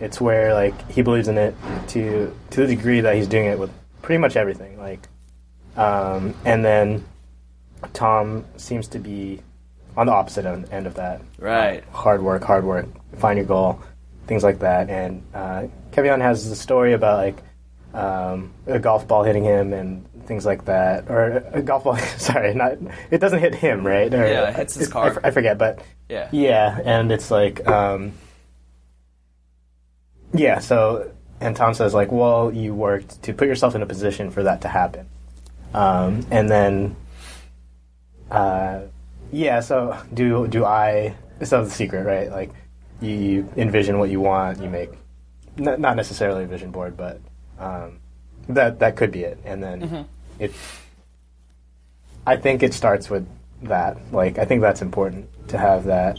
[0.00, 1.54] It's where like he believes in it
[1.88, 3.70] to to the degree that he's doing it with
[4.02, 4.78] pretty much everything.
[4.78, 5.06] Like,
[5.76, 7.04] um, and then
[7.92, 9.40] Tom seems to be
[9.96, 12.86] on the opposite end of that right hard work, hard work,
[13.18, 13.80] find your goal,
[14.26, 14.88] things like that.
[14.90, 17.42] And uh, Kevion has the story about like
[17.94, 21.96] um, a golf ball hitting him and things like that, or a golf ball.
[22.18, 22.76] sorry, not
[23.10, 24.12] it doesn't hit him, right?
[24.12, 25.04] Or, Yeah, it hits his car.
[25.04, 28.12] I, f- I forget, but yeah yeah, and it's like um,
[30.34, 30.58] yeah.
[30.58, 34.42] So and Tom says like, well, you worked to put yourself in a position for
[34.42, 35.08] that to happen,
[35.74, 36.96] um, and then.
[38.30, 38.80] Uh,
[39.30, 41.14] yeah, so do do I?
[41.44, 42.30] So the secret, right?
[42.30, 42.50] Like
[43.00, 44.90] you envision what you want, you make
[45.58, 47.20] n- not necessarily a vision board, but
[47.58, 47.98] um,
[48.48, 49.38] that that could be it.
[49.44, 50.06] And then
[50.38, 50.52] it,
[52.26, 53.26] I think it starts with
[53.62, 53.96] that.
[54.12, 56.18] Like I think that's important to have that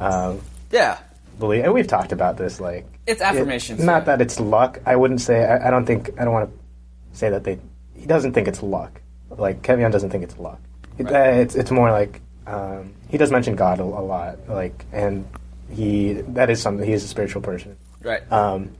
[0.00, 0.40] um,
[0.70, 0.98] yeah
[1.38, 2.60] Believe, And we've talked about this.
[2.60, 4.16] Like it's it- affirmations not yeah.
[4.16, 4.78] that it's luck.
[4.86, 5.44] I wouldn't say.
[5.44, 6.10] I, I don't think.
[6.18, 7.58] I don't want to say that they.
[7.96, 9.00] He doesn't think it's luck.
[9.30, 10.60] Like Kevion doesn't think it's luck.
[10.96, 11.14] It, Right.
[11.38, 14.48] uh, it's it's more like um, he does mention God a, a lot.
[14.48, 15.26] Like and
[15.70, 16.86] he that is something.
[16.86, 17.76] He is a spiritual person.
[18.02, 18.76] right Um,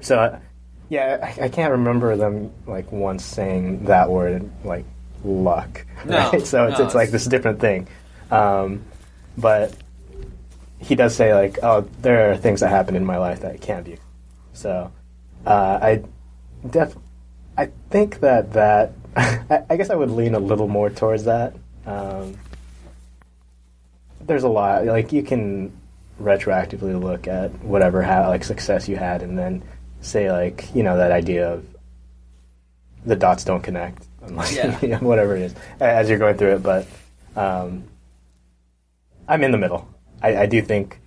[0.00, 0.38] so uh,
[0.88, 4.84] yeah, I, I can't remember them like once saying that word like
[5.24, 5.84] luck.
[6.04, 6.46] No, right?
[6.46, 7.88] So it's no, it's like this different thing.
[8.30, 8.84] Um,
[9.36, 9.74] but
[10.78, 13.84] he does say like, oh, there are things that happen in my life that can't
[13.84, 13.98] be.
[14.52, 14.92] So
[15.46, 16.02] uh, I
[16.68, 16.96] def
[17.56, 21.54] I think that that I, I guess I would lean a little more towards that.
[21.86, 22.36] Um,
[24.28, 25.72] there's a lot like you can
[26.20, 29.62] retroactively look at whatever ha- like success you had, and then
[30.00, 31.66] say like you know that idea of
[33.04, 34.78] the dots don't connect, unless, Yeah.
[34.80, 36.62] you know, whatever it is as you're going through it.
[36.62, 36.86] But
[37.36, 37.84] um,
[39.26, 39.88] I'm in the middle.
[40.22, 41.00] I, I do think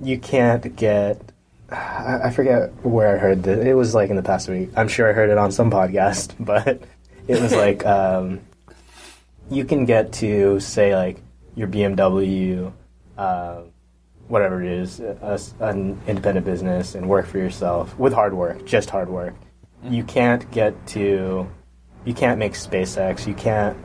[0.00, 1.20] you can't get.
[1.70, 3.64] I I forget where I heard this.
[3.66, 4.70] It was like in the past week.
[4.76, 6.82] I'm sure I heard it on some podcast, but
[7.26, 8.40] it was like um,
[9.50, 11.22] you can get to say like
[11.54, 12.72] your BMW,
[13.16, 13.62] uh,
[14.28, 18.90] whatever it is, a, an independent business, and work for yourself with hard work, just
[18.90, 19.34] hard work.
[19.82, 21.48] You can't get to,
[22.04, 23.26] you can't make SpaceX.
[23.26, 23.76] You can't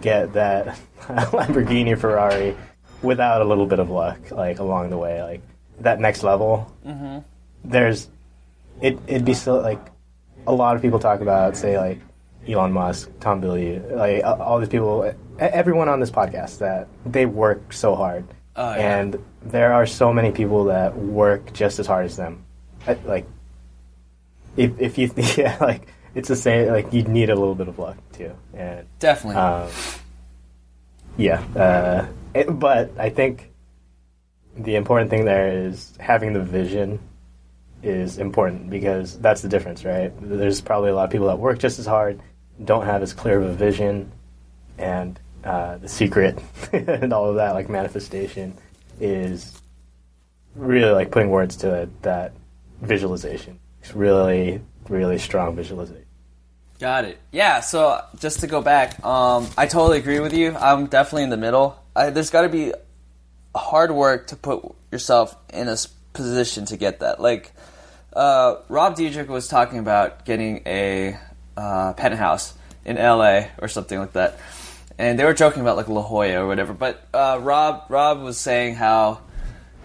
[0.00, 2.56] get that Lamborghini, Ferrari,
[3.02, 5.40] without a little bit of luck, like along the way, like
[5.80, 6.72] that next level.
[6.86, 7.18] Mm-hmm.
[7.64, 8.08] There's,
[8.80, 9.80] it it'd be so like,
[10.46, 12.00] a lot of people talk about say like
[12.48, 17.72] Elon Musk, Tom Bilyeu, like all these people, everyone on this podcast that they work
[17.72, 18.24] so hard,
[18.56, 18.98] Oh, yeah.
[18.98, 22.44] and there are so many people that work just as hard as them.
[23.04, 23.26] Like,
[24.56, 26.68] if if you yeah, like it's the same.
[26.68, 29.36] Like you need a little bit of luck too, and Definitely.
[29.40, 29.68] um,
[31.16, 31.40] yeah.
[31.54, 33.50] Uh, it, but I think
[34.56, 36.98] the important thing there is having the vision
[37.82, 40.12] is important because that's the difference, right?
[40.20, 42.20] There's probably a lot of people that work just as hard,
[42.64, 44.12] don't have as clear of a vision,
[44.78, 46.38] and uh, the secret
[46.72, 48.56] and all of that, like manifestation,
[49.00, 49.60] is
[50.54, 52.32] really like putting words to it, that
[52.80, 53.58] visualization.
[53.80, 56.04] It's really, really strong visualization.
[56.78, 57.18] Got it.
[57.30, 57.60] Yeah.
[57.60, 60.54] So just to go back, um, I totally agree with you.
[60.56, 61.78] I'm definitely in the middle.
[61.94, 62.72] I, there's got to be
[63.54, 65.76] hard work to put yourself in a
[66.14, 67.20] position to get that.
[67.20, 67.52] Like
[68.14, 71.18] uh, Rob Dyrdek was talking about getting a
[71.56, 74.38] uh, penthouse in LA or something like that,
[74.98, 76.72] and they were joking about like La Jolla or whatever.
[76.72, 79.20] But uh, Rob Rob was saying how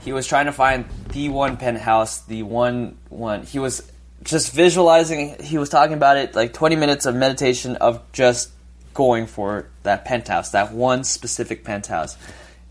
[0.06, 3.43] he was trying to find the one penthouse, the one one.
[3.43, 3.91] He was
[4.23, 5.36] just visualizing.
[5.41, 8.51] He was talking about it like 20 minutes of meditation of just
[8.93, 12.17] going for that penthouse, that one specific penthouse.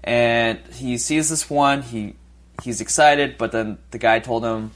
[0.02, 1.82] And he sees this one.
[1.82, 2.14] He
[2.62, 4.70] he's excited, but then the guy told him,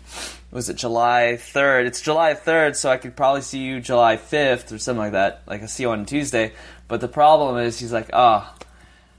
[0.51, 1.87] was it July 3rd?
[1.87, 5.43] It's July 3rd, so I could probably see you July 5th or something like that.
[5.47, 6.53] Like I see you on Tuesday.
[6.87, 8.51] But the problem is, he's like, oh,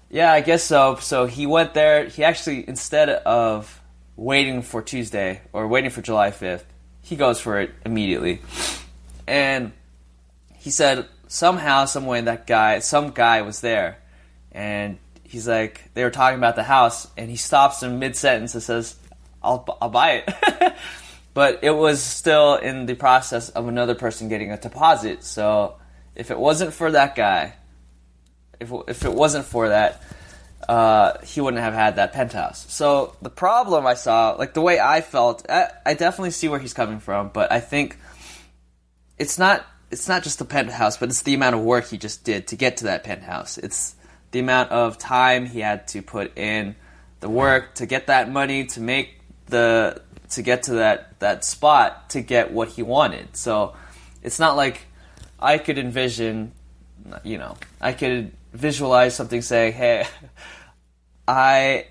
[0.10, 0.96] yeah, I guess so.
[0.96, 2.06] So he went there.
[2.06, 3.80] He actually, instead of
[4.16, 6.64] waiting for Tuesday or waiting for July 5th,
[7.02, 8.42] he goes for it immediately.
[9.28, 9.72] And
[10.56, 14.00] he said somehow, some way, that guy, some guy was there.
[14.52, 18.56] And he's like, they were talking about the house, and he stops in mid sentence
[18.56, 18.96] and says,
[19.44, 20.76] I'll, I'll buy it.
[21.40, 25.24] but it was still in the process of another person getting a deposit.
[25.24, 25.78] So
[26.14, 27.54] if it wasn't for that guy,
[28.60, 30.04] if, if it wasn't for that,
[30.68, 32.70] uh, he wouldn't have had that penthouse.
[32.70, 36.60] So the problem I saw, like the way I felt, I, I definitely see where
[36.60, 37.98] he's coming from, but I think
[39.18, 42.26] it's not it's not just the penthouse, but it's the amount of work he just
[42.26, 43.58] did to get to that penthouse.
[43.58, 43.96] It's
[44.32, 46.76] the amount of time he had to put in
[47.22, 52.10] the work to get that money to make the to get to that that spot
[52.12, 53.36] to get what he wanted.
[53.36, 53.76] So
[54.22, 54.86] it's not like
[55.40, 56.54] I could envision
[57.24, 60.06] you know, I could visualize something saying, "Hey,
[61.28, 61.88] I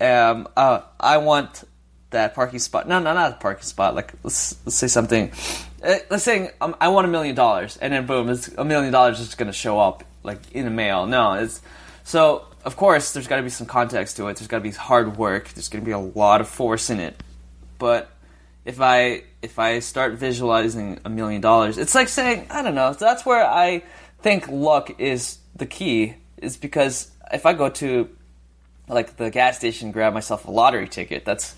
[0.00, 1.64] am uh, I want
[2.10, 2.88] that parking spot.
[2.88, 3.94] No, no, not a parking spot.
[3.94, 5.32] Like let's let's say something.
[5.82, 8.92] Uh, let's say um, I want a million dollars, and then boom, it's a million
[8.92, 11.06] dollars is going to show up like in the mail.
[11.06, 11.60] No, it's
[12.04, 14.36] so of course there's got to be some context to it.
[14.36, 15.50] There's got to be hard work.
[15.50, 17.22] There's going to be a lot of force in it.
[17.78, 18.10] But
[18.64, 22.92] if I if I start visualizing a million dollars, it's like saying I don't know.
[22.94, 23.82] That's where I
[24.20, 26.14] think luck is the key.
[26.38, 28.08] Is because if I go to
[28.88, 31.24] like the gas station, grab myself a lottery ticket.
[31.24, 31.54] That's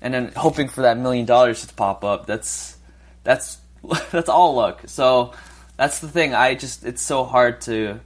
[0.00, 2.26] and then hoping for that million dollars to pop up.
[2.26, 2.76] That's
[3.24, 3.58] that's
[4.10, 4.82] that's all luck.
[4.86, 5.32] So
[5.76, 6.34] that's the thing.
[6.34, 8.00] I just it's so hard to.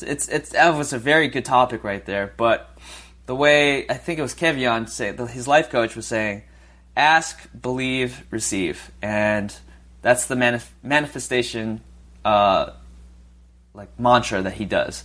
[0.00, 2.76] It's it's that was a very good topic right there, but
[3.26, 6.42] the way I think it was Kevion say his life coach was saying,
[6.96, 9.54] ask, believe, receive, and
[10.02, 11.80] that's the manif- manifestation,
[12.24, 12.70] uh,
[13.74, 15.04] like mantra that he does,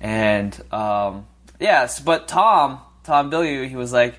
[0.00, 1.26] and um,
[1.58, 4.18] yes, but Tom Tom Bilyeu he was like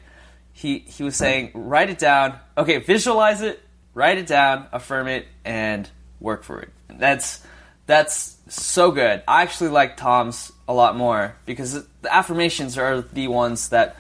[0.54, 3.62] he he was saying write it down, okay, visualize it,
[3.94, 6.70] write it down, affirm it, and work for it.
[6.90, 7.42] And that's
[7.86, 9.24] that's so good.
[9.28, 13.98] I actually like Tom's a lot more because the affirmations are the ones that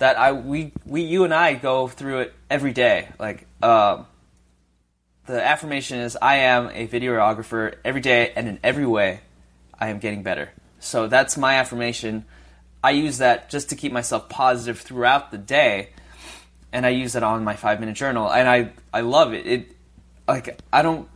[0.00, 3.08] that I we we you and I go through it every day.
[3.18, 4.06] Like um,
[5.26, 9.20] the affirmation is I am a videographer every day and in every way
[9.78, 10.50] I am getting better.
[10.80, 12.24] So that's my affirmation.
[12.82, 15.90] I use that just to keep myself positive throughout the day
[16.72, 19.46] and I use it on my 5 minute journal and I I love it.
[19.46, 19.76] It
[20.26, 21.10] like I don't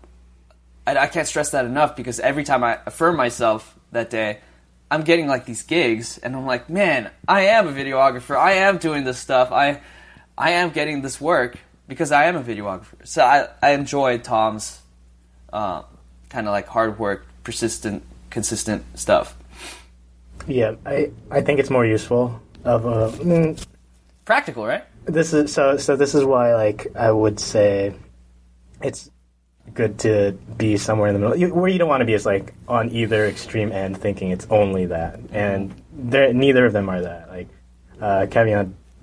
[0.86, 4.40] I, I can't stress that enough because every time I affirm myself that day
[4.90, 8.36] I'm getting like these gigs and I'm like, "Man, I am a videographer.
[8.36, 9.50] I am doing this stuff.
[9.50, 9.80] I
[10.36, 13.06] I am getting this work because I am a videographer.
[13.06, 14.80] So I, I enjoy Tom's
[15.52, 15.82] uh,
[16.28, 19.36] kind of like hard work, persistent, consistent stuff.
[20.46, 23.12] Yeah, I I think it's more useful of a.
[23.20, 23.56] I mean,
[24.24, 24.84] Practical, right?
[25.06, 25.96] this is so so.
[25.96, 27.94] This is why like I would say
[28.82, 29.10] it's
[29.72, 31.36] good to be somewhere in the middle.
[31.36, 34.46] You, where you don't want to be is like on either extreme end, thinking it's
[34.50, 37.28] only that, and neither of them are that.
[37.28, 37.48] Like
[38.00, 38.26] uh,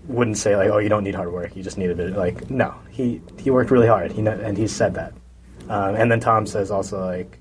[0.07, 1.55] wouldn't say like, "Oh, you don't need hard work.
[1.55, 4.11] You just need a bit." Like, no, he he worked really hard.
[4.11, 5.13] He and he said that.
[5.69, 7.39] Um, and then Tom says also like,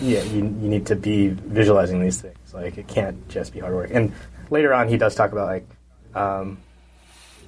[0.00, 2.36] "Yeah, you you need to be visualizing these things.
[2.52, 4.12] Like, it can't just be hard work." And
[4.50, 5.66] later on, he does talk about like,
[6.14, 6.58] um,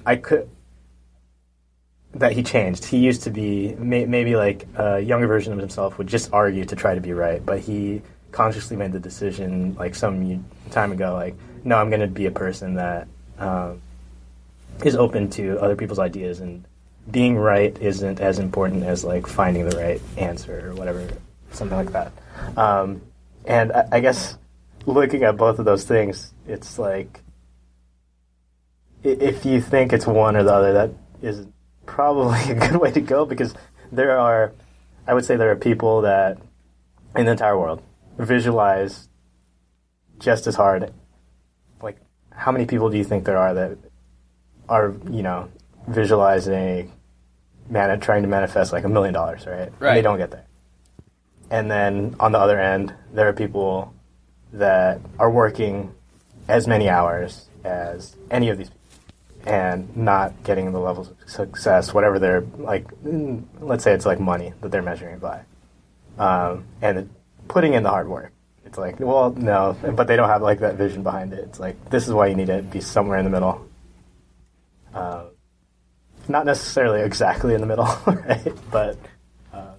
[0.05, 0.49] I could
[2.15, 2.85] that he changed.
[2.85, 6.65] He used to be may, maybe like a younger version of himself would just argue
[6.65, 8.01] to try to be right, but he
[8.31, 12.31] consciously made the decision like some time ago, like, no, I'm going to be a
[12.31, 13.81] person that um,
[14.83, 16.65] is open to other people's ideas, and
[17.11, 21.07] being right isn't as important as like finding the right answer or whatever,
[21.51, 22.11] something like that.
[22.57, 23.01] Um,
[23.45, 24.37] and I, I guess
[24.85, 27.21] looking at both of those things, it's like
[29.03, 31.45] if you think it's one or the other, that is
[31.85, 33.53] probably a good way to go because
[33.91, 34.53] there are,
[35.07, 36.37] I would say, there are people that
[37.15, 37.81] in the entire world
[38.17, 39.07] visualize
[40.19, 40.93] just as hard.
[41.81, 41.97] Like,
[42.31, 43.77] how many people do you think there are that
[44.67, 45.49] are, you know,
[45.87, 46.91] visualizing,
[47.69, 49.71] man, trying to manifest like a million dollars, right?
[49.89, 50.45] And they don't get there.
[51.51, 53.93] And then on the other end, there are people
[54.53, 55.93] that are working
[56.47, 58.74] as many hours as any of these people
[59.45, 62.87] and not getting the levels of success, whatever they're like.
[63.59, 65.41] Let's say it's like money that they're measuring it by,
[66.17, 67.09] um, and
[67.47, 68.31] putting in the hard work.
[68.65, 71.39] It's like, well, no, but they don't have like that vision behind it.
[71.39, 73.67] It's like this is why you need to be somewhere in the middle.
[74.93, 75.25] Uh,
[76.27, 78.53] not necessarily exactly in the middle, right?
[78.71, 78.97] But
[79.53, 79.73] uh,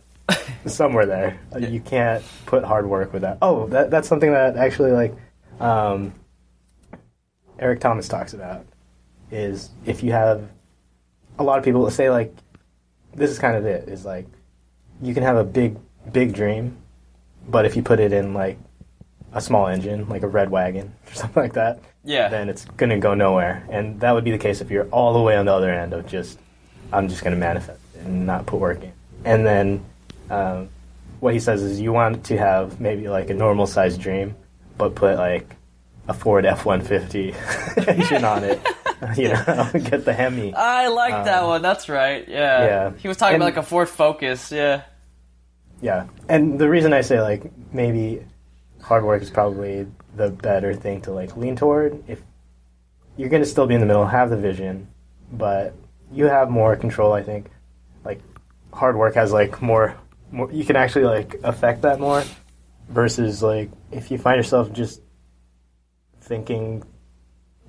[0.66, 1.40] somewhere there.
[1.58, 3.38] You can't put hard work with that.
[3.42, 5.14] Oh, that, that's something that actually like
[5.58, 6.12] um,
[7.58, 8.66] Eric Thomas talks about
[9.30, 10.48] is if you have
[11.38, 12.34] a lot of people say like
[13.14, 14.26] this is kind of it is like
[15.02, 15.76] you can have a big
[16.12, 16.76] big dream
[17.48, 18.58] but if you put it in like
[19.32, 22.28] a small engine like a red wagon or something like that Yeah.
[22.28, 23.66] then it's going to go nowhere.
[23.70, 25.92] And that would be the case if you're all the way on the other end
[25.92, 26.38] of just
[26.92, 28.92] i'm just going to manifest and not put work in.
[29.24, 29.84] And then
[30.30, 30.68] um,
[31.20, 34.34] what he says is you want to have maybe like a normal sized dream
[34.78, 35.48] but put like
[36.08, 38.60] a ford f-150 engine on it
[39.16, 41.62] you know get the hemi I like that Um, one.
[41.62, 42.26] That's right.
[42.28, 42.64] Yeah.
[42.64, 42.92] yeah.
[42.98, 44.50] He was talking And- about like a Ford Focus.
[44.52, 44.82] Yeah.
[45.82, 48.24] Yeah, and the reason I say like maybe
[48.80, 52.22] hard work is probably the better thing to like lean toward if
[53.18, 54.88] you're going to still be in the middle, have the vision,
[55.30, 55.74] but
[56.10, 57.12] you have more control.
[57.12, 57.50] I think
[58.06, 58.20] like
[58.72, 59.94] hard work has like more,
[60.32, 62.24] more you can actually like affect that more
[62.88, 65.02] versus like if you find yourself just
[66.22, 66.82] thinking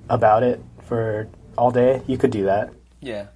[0.10, 2.72] about it for all day, you could do that.
[3.02, 3.28] Yeah.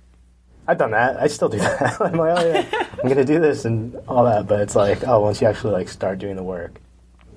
[0.68, 1.20] I've done that.
[1.20, 2.00] I still do that.
[2.00, 4.48] I'm like, oh yeah, I'm gonna do this and all that.
[4.48, 6.80] But it's like, oh, once you actually like start doing the work,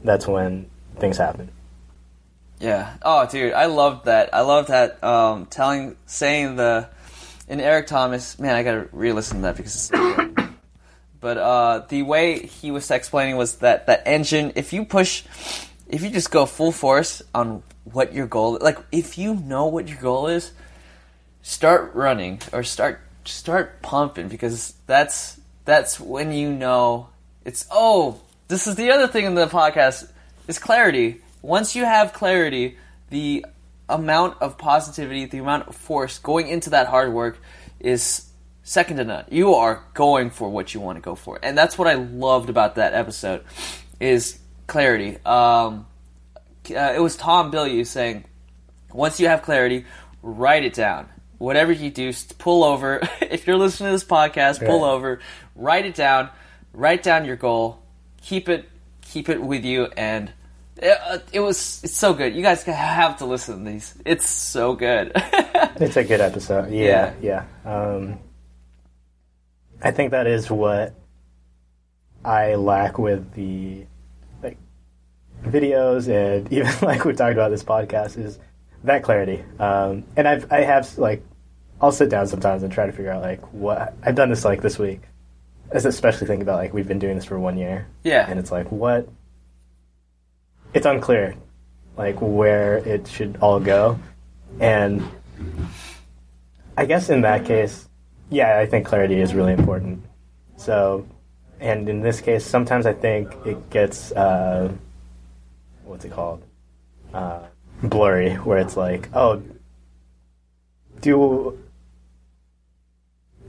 [0.03, 1.51] that's when things happen.
[2.61, 2.97] Yeah.
[3.03, 4.33] Oh, dude, I love that.
[4.33, 5.03] I love that.
[5.03, 6.89] Um, telling, saying the,
[7.49, 9.85] in Eric Thomas, man, I gotta re-listen to that because it's.
[9.85, 10.49] so good.
[11.21, 15.25] but uh, the way he was explaining was that that engine, if you push,
[15.89, 19.89] if you just go full force on what your goal, like if you know what
[19.89, 20.53] your goal is,
[21.43, 27.09] start running or start start pumping because that's that's when you know
[27.45, 30.11] it's oh this is the other thing in the podcast
[30.49, 31.21] is clarity.
[31.43, 32.77] Once you have clarity
[33.11, 33.45] the
[33.89, 37.39] amount of positivity the amount of force going into that hard work
[37.81, 38.27] is
[38.63, 39.25] second to none.
[39.31, 41.39] You are going for what you want to go for.
[41.43, 43.45] And that's what i loved about that episode
[44.01, 45.19] is clarity.
[45.25, 45.87] Um,
[46.71, 48.25] uh, it was Tom Bilyeu saying
[48.93, 49.85] once you have clarity,
[50.23, 51.09] write it down.
[51.39, 53.01] Whatever you do, pull over.
[53.21, 54.93] if you're listening to this podcast, pull Right.
[54.93, 55.21] over,
[55.57, 56.31] write it down,
[56.73, 57.81] write down your goal,
[58.23, 58.69] keep it,
[59.03, 60.33] keep it with you, and
[60.77, 62.35] it, uh, it was it's so good.
[62.35, 63.95] You guys have to listen to these.
[64.05, 65.13] It's so good.
[65.77, 66.71] It's a good episode.
[66.71, 67.47] Yeah, yeah.
[67.65, 68.21] Um,
[69.83, 70.95] I think that is what
[72.25, 73.85] I lack with the
[75.45, 78.39] videos and even like we talked about this podcast is
[78.85, 79.45] that clarity.
[79.59, 81.23] Um, and I've I have like
[81.81, 84.63] I'll sit down sometimes and try to figure out like what I've done this like
[84.63, 85.01] this week.
[85.71, 87.87] As especially think about like we've been doing this for one year.
[88.05, 88.27] Yeah.
[88.29, 89.09] And it's like what
[90.73, 91.35] it's unclear
[91.97, 93.99] like where it should all go.
[94.61, 95.03] And
[96.77, 97.89] I guess in that case,
[98.31, 100.05] yeah, I think clarity is really important.
[100.57, 101.07] So,
[101.61, 104.73] and in this case, sometimes I think it gets uh,
[105.85, 106.43] what's it called,
[107.13, 107.41] uh,
[107.83, 109.43] blurry, where it's like, oh,
[111.01, 111.59] do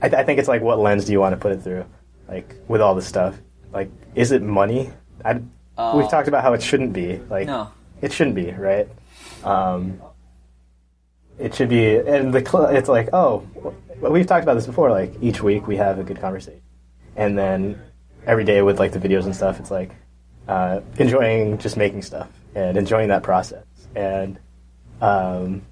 [0.02, 1.84] I, I think it's like what lens do you want to put it through,
[2.28, 3.38] like with all this stuff,
[3.72, 4.90] like is it money?
[5.24, 5.40] I,
[5.78, 5.98] Oh.
[5.98, 7.68] we've talked about how it shouldn't be, like No.
[8.00, 8.88] it shouldn't be, right?
[9.44, 10.00] Um,
[11.38, 13.46] it should be, and the cl- it's like, oh,
[14.00, 14.90] well, we've talked about this before.
[14.90, 16.62] Like each week we have a good conversation,
[17.14, 17.78] and then
[18.26, 19.90] every day with like the videos and stuff, it's like
[20.48, 24.38] uh, enjoying just making stuff and enjoying that process, and
[25.00, 25.62] um,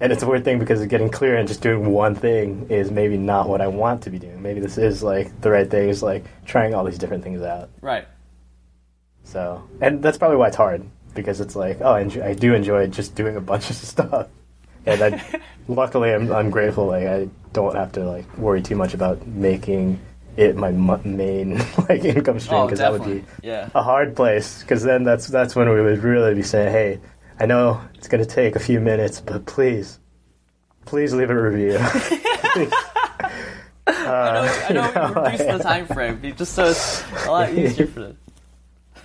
[0.00, 3.16] and it's a weird thing because getting clear and just doing one thing is maybe
[3.16, 4.42] not what I want to be doing.
[4.42, 7.70] Maybe this is like the right thing is like trying all these different things out.
[7.80, 8.06] Right.
[9.22, 10.84] So, and that's probably why it's hard
[11.14, 14.28] because it's like, oh, I, enjoy, I do enjoy just doing a bunch of stuff,
[14.84, 16.86] and I, luckily, I'm I'm grateful.
[16.86, 20.00] Like, I don't have to like worry too much about making
[20.36, 21.58] it my main
[21.88, 23.68] like income stream Oh, because that would be Yeah.
[23.74, 24.60] a hard place.
[24.62, 27.00] Because then that's that's when we would really be saying, hey,
[27.40, 29.98] I know it's going to take a few minutes, but please,
[30.84, 31.78] please leave a review.
[32.52, 32.72] Please.
[33.86, 37.30] I know, I know we uh, reduced the time frame, but just so it's a
[37.30, 38.18] lot easier for them.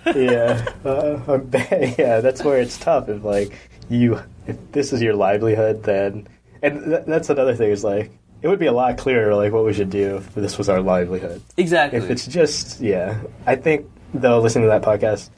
[0.06, 3.10] yeah, uh, I'm um, yeah, that's where it's tough.
[3.10, 3.52] If like
[3.90, 6.26] you, if this is your livelihood, then
[6.62, 8.10] and th- that's another thing is like
[8.42, 10.80] it would be a lot clearer like what we should do if this was our
[10.80, 11.42] livelihood.
[11.56, 11.98] Exactly.
[11.98, 15.30] If it's just yeah, I think though listening to that podcast,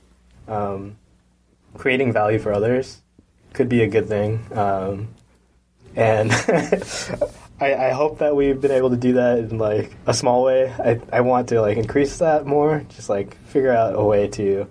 [0.48, 0.96] um,
[1.74, 3.00] creating value for others
[3.52, 5.08] could be a good thing, um,
[5.94, 6.32] and
[7.60, 10.72] I, I hope that we've been able to do that in like a small way.
[10.72, 14.66] I I want to like increase that more, just like figure out a way to.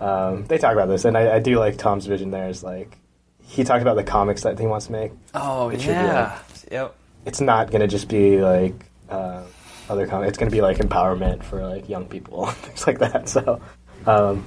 [0.00, 2.30] Um, they talk about this, and I, I do like Tom's vision.
[2.30, 2.98] There is like
[3.42, 5.12] he talked about the comics that he wants to make.
[5.34, 6.38] oh it should be yeah.
[6.70, 6.96] Yep.
[7.26, 8.74] It's not gonna just be like
[9.08, 9.42] uh,
[9.88, 10.04] other.
[10.24, 13.28] It's gonna be like empowerment for like young people, things like that.
[13.28, 13.60] So,
[14.06, 14.44] um,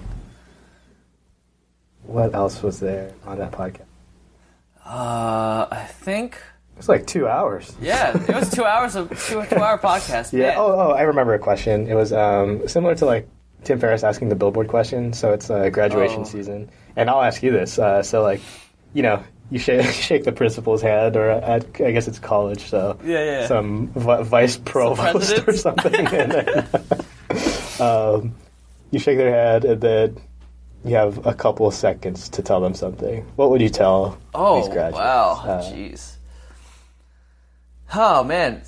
[2.03, 3.81] what else was there on that podcast?
[4.85, 6.41] Uh, I think
[6.77, 7.75] It's like two hours.
[7.81, 10.31] yeah, it was two hours of two two hour podcast.
[10.31, 10.49] Yeah.
[10.49, 10.55] Man.
[10.57, 11.87] Oh, oh, I remember a question.
[11.87, 13.27] It was um, similar to like
[13.63, 15.11] Tim Ferriss asking the Billboard question.
[15.13, 16.25] So it's uh, graduation Oh.
[16.25, 17.77] season, and I'll ask you this.
[17.79, 18.39] Uh, so like,
[18.93, 22.65] you know, you shake, shake the principal's hand, or at, I guess it's college.
[22.69, 23.47] So Yeah, yeah.
[23.47, 26.67] some vi- vice provost or something, and then
[27.79, 28.35] um,
[28.91, 30.17] you shake their hand, and then
[30.85, 33.23] you have a couple of seconds to tell them something.
[33.35, 34.97] What would you tell Oh these graduates?
[34.97, 36.13] wow, Uh, jeez.
[37.93, 38.61] Oh man,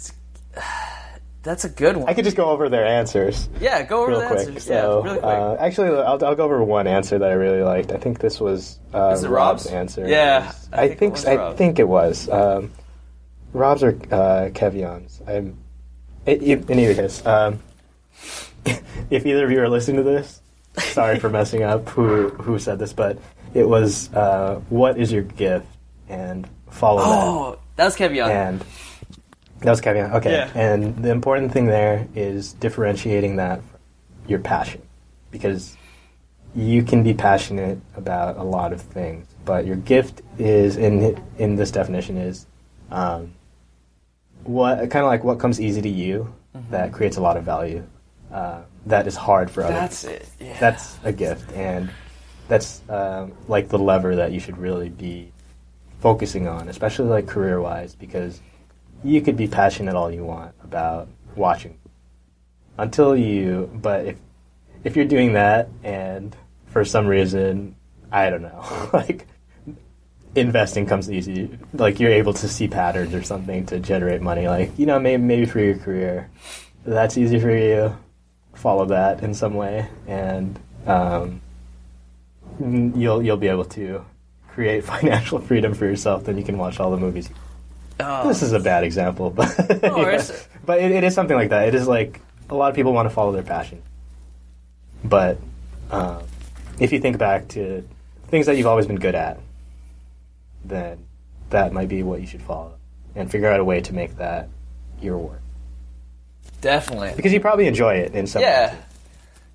[1.44, 2.10] that's a good one.
[2.10, 3.48] I could just go over their answers.
[3.62, 4.40] yeah, go over real the quick.
[4.40, 4.64] answers.
[4.66, 5.24] So, yeah, really quick.
[5.34, 7.92] Uh, actually, I'll, I'll go over one answer that I really liked.
[7.92, 9.66] I think this was uh, Rob's, Rob's?
[9.68, 10.08] answer.
[10.08, 11.58] Yeah, was- I I, think it think was I Rob's.
[11.58, 12.72] think it was um,
[13.54, 15.22] Rob's or uh, Kevion's.
[15.28, 15.58] I'm.
[16.26, 17.60] It, it- in either case, um,
[19.10, 20.42] if either of you are listening to this,
[20.78, 23.18] sorry for messing up who who said this, but
[23.54, 25.66] it was uh, what is your gift
[26.10, 27.08] and follow that.
[27.08, 28.30] oh, that was Kevion.
[28.30, 28.64] And
[29.62, 30.12] that was Kevin.
[30.14, 30.32] Okay.
[30.32, 30.52] Yeah.
[30.56, 33.80] And the important thing there is differentiating that from
[34.28, 34.82] your passion,
[35.32, 35.76] because
[36.56, 41.56] you can be passionate about a lot of things, but your gift is in in
[41.56, 42.46] this definition is
[42.92, 43.34] um,
[44.44, 46.34] what kind of like what comes easy to you
[46.72, 47.86] that creates a lot of value.
[48.32, 50.30] Uh, that is hard for others That's it.
[50.40, 50.60] Yeah.
[50.60, 51.90] that's a gift, and
[52.48, 55.32] that's um, like the lever that you should really be
[56.00, 58.42] focusing on, especially like career wise, because
[59.04, 61.78] you could be passionate all you want about watching
[62.78, 64.18] until you, but if
[64.84, 66.36] if you're doing that and
[66.68, 67.76] for some reason,
[68.12, 69.28] I don't know, like
[70.36, 74.78] investing comes easy, like you're able to see patterns or something to generate money, like
[74.78, 76.30] you know maybe maybe for your career,
[76.86, 77.96] that's easy for you
[78.60, 81.42] follow that in some way, and um,
[82.60, 84.06] you'll you'll be able to
[84.50, 86.26] create financial freedom for yourself.
[86.26, 87.30] Then you can watch all the movies.
[88.00, 89.50] Oh, This is a bad example, but
[89.84, 90.48] worries.
[90.66, 91.68] but it, it is something like that.
[91.68, 93.82] It is like a lot of people want to follow their passion,
[95.04, 95.38] but
[95.92, 96.24] um,
[96.80, 97.88] if you think back to
[98.28, 99.40] things that you've always been good at,
[100.64, 101.06] then
[101.50, 102.74] that might be what you should follow
[103.16, 104.48] and figure out a way to make that
[105.02, 105.42] your work
[106.62, 107.12] definitely.
[107.16, 108.76] because you probably enjoy it in some Yeah.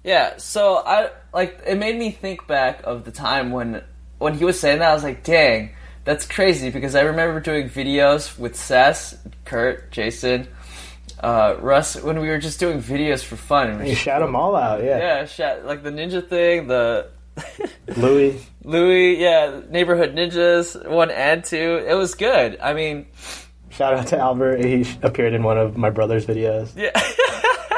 [0.02, 3.82] Yeah, so I like it made me think back of the time when
[4.18, 5.70] when he was saying that I was like, dang,
[6.04, 10.48] that's crazy because I remember doing videos with Sess, Kurt, Jason,
[11.20, 13.80] uh, Russ when we were just doing videos for fun.
[13.80, 14.98] We You shout them all out, yeah.
[14.98, 17.08] yeah, shat, like the ninja thing, the
[17.96, 21.84] Louis, Louis, yeah, neighborhood ninjas one and two.
[21.88, 22.58] It was good.
[22.60, 23.06] I mean,
[23.70, 24.64] shout out to Albert.
[24.64, 26.70] He appeared in one of my brother's videos.
[26.76, 26.90] Yeah,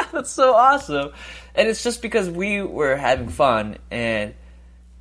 [0.12, 1.12] that's so awesome,
[1.54, 4.34] and it's just because we were having fun, and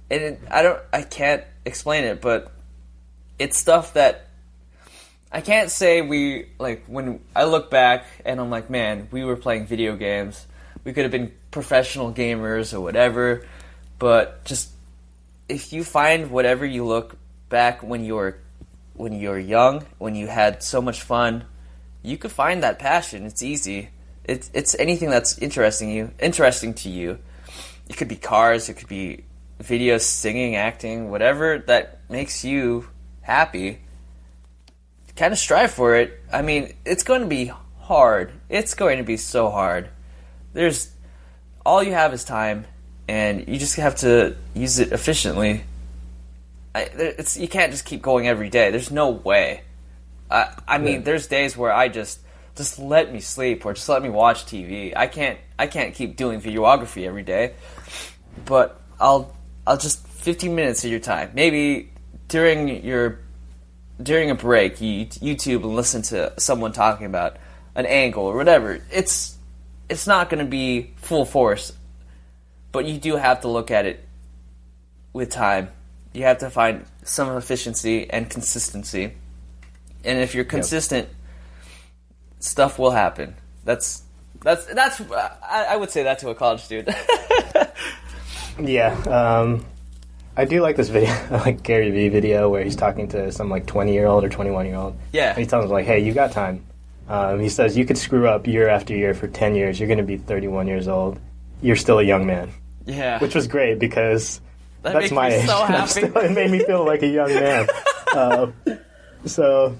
[0.09, 2.51] and it, I don't, I can't explain it, but
[3.39, 4.29] it's stuff that
[5.31, 9.36] I can't say we like when I look back and I'm like, man, we were
[9.36, 10.45] playing video games.
[10.83, 13.45] We could have been professional gamers or whatever,
[13.99, 14.69] but just
[15.49, 17.17] if you find whatever you look
[17.49, 18.39] back when you were
[18.93, 21.43] when you were young, when you had so much fun,
[22.01, 23.25] you could find that passion.
[23.25, 23.89] It's easy.
[24.23, 27.19] It's it's anything that's interesting you interesting to you.
[27.89, 29.25] It could be cars, it could be
[29.61, 32.88] videos, singing, acting, whatever that makes you
[33.26, 33.80] happy.
[35.15, 36.19] Kind of strive for it.
[36.32, 38.32] I mean, it's going to be hard.
[38.49, 39.89] It's going to be so hard.
[40.53, 40.91] There's
[41.65, 42.65] all you have is time,
[43.07, 45.63] and you just have to use it efficiently.
[46.73, 48.71] I, it's you can't just keep going every day.
[48.71, 49.61] There's no way.
[50.30, 50.99] I I mean, Yeah.
[51.01, 52.19] there's days where I just
[52.57, 54.93] just let me sleep or just let me watch TV.
[54.95, 57.53] I can't I can't keep doing videography every day.
[58.43, 59.34] But I'll
[59.65, 61.32] I'll just 15 minutes of your time.
[61.34, 61.91] Maybe
[62.28, 63.19] during your
[64.01, 67.38] during a break, you YouTube and listen to someone talking about
[67.76, 68.82] an angle or whatever.
[68.91, 69.38] It's
[69.89, 71.73] it's not going to be full force,
[72.71, 74.05] but you do have to look at it
[75.13, 75.69] with time.
[76.13, 79.13] You have to find some efficiency and consistency.
[80.03, 81.09] And if you're consistent,
[82.39, 83.36] stuff will happen.
[83.63, 84.03] That's
[84.41, 86.95] that's that's I, I would say that to a college student.
[88.59, 89.65] Yeah, um,
[90.38, 93.65] I do like this video, like Gary Vee video where he's talking to some like
[93.65, 94.97] 20 year old or 21 year old.
[95.11, 95.29] Yeah.
[95.29, 96.65] And he tells him, like, hey, you got time.
[97.07, 99.79] Um, he says, you could screw up year after year for 10 years.
[99.79, 101.19] You're going to be 31 years old.
[101.61, 102.49] You're still a young man.
[102.86, 104.41] yeah, Which was great because
[104.81, 105.45] That that's my me age.
[105.47, 105.88] so happy.
[105.88, 107.67] still- it made me feel like a young man.
[108.13, 108.47] uh,
[109.25, 109.75] so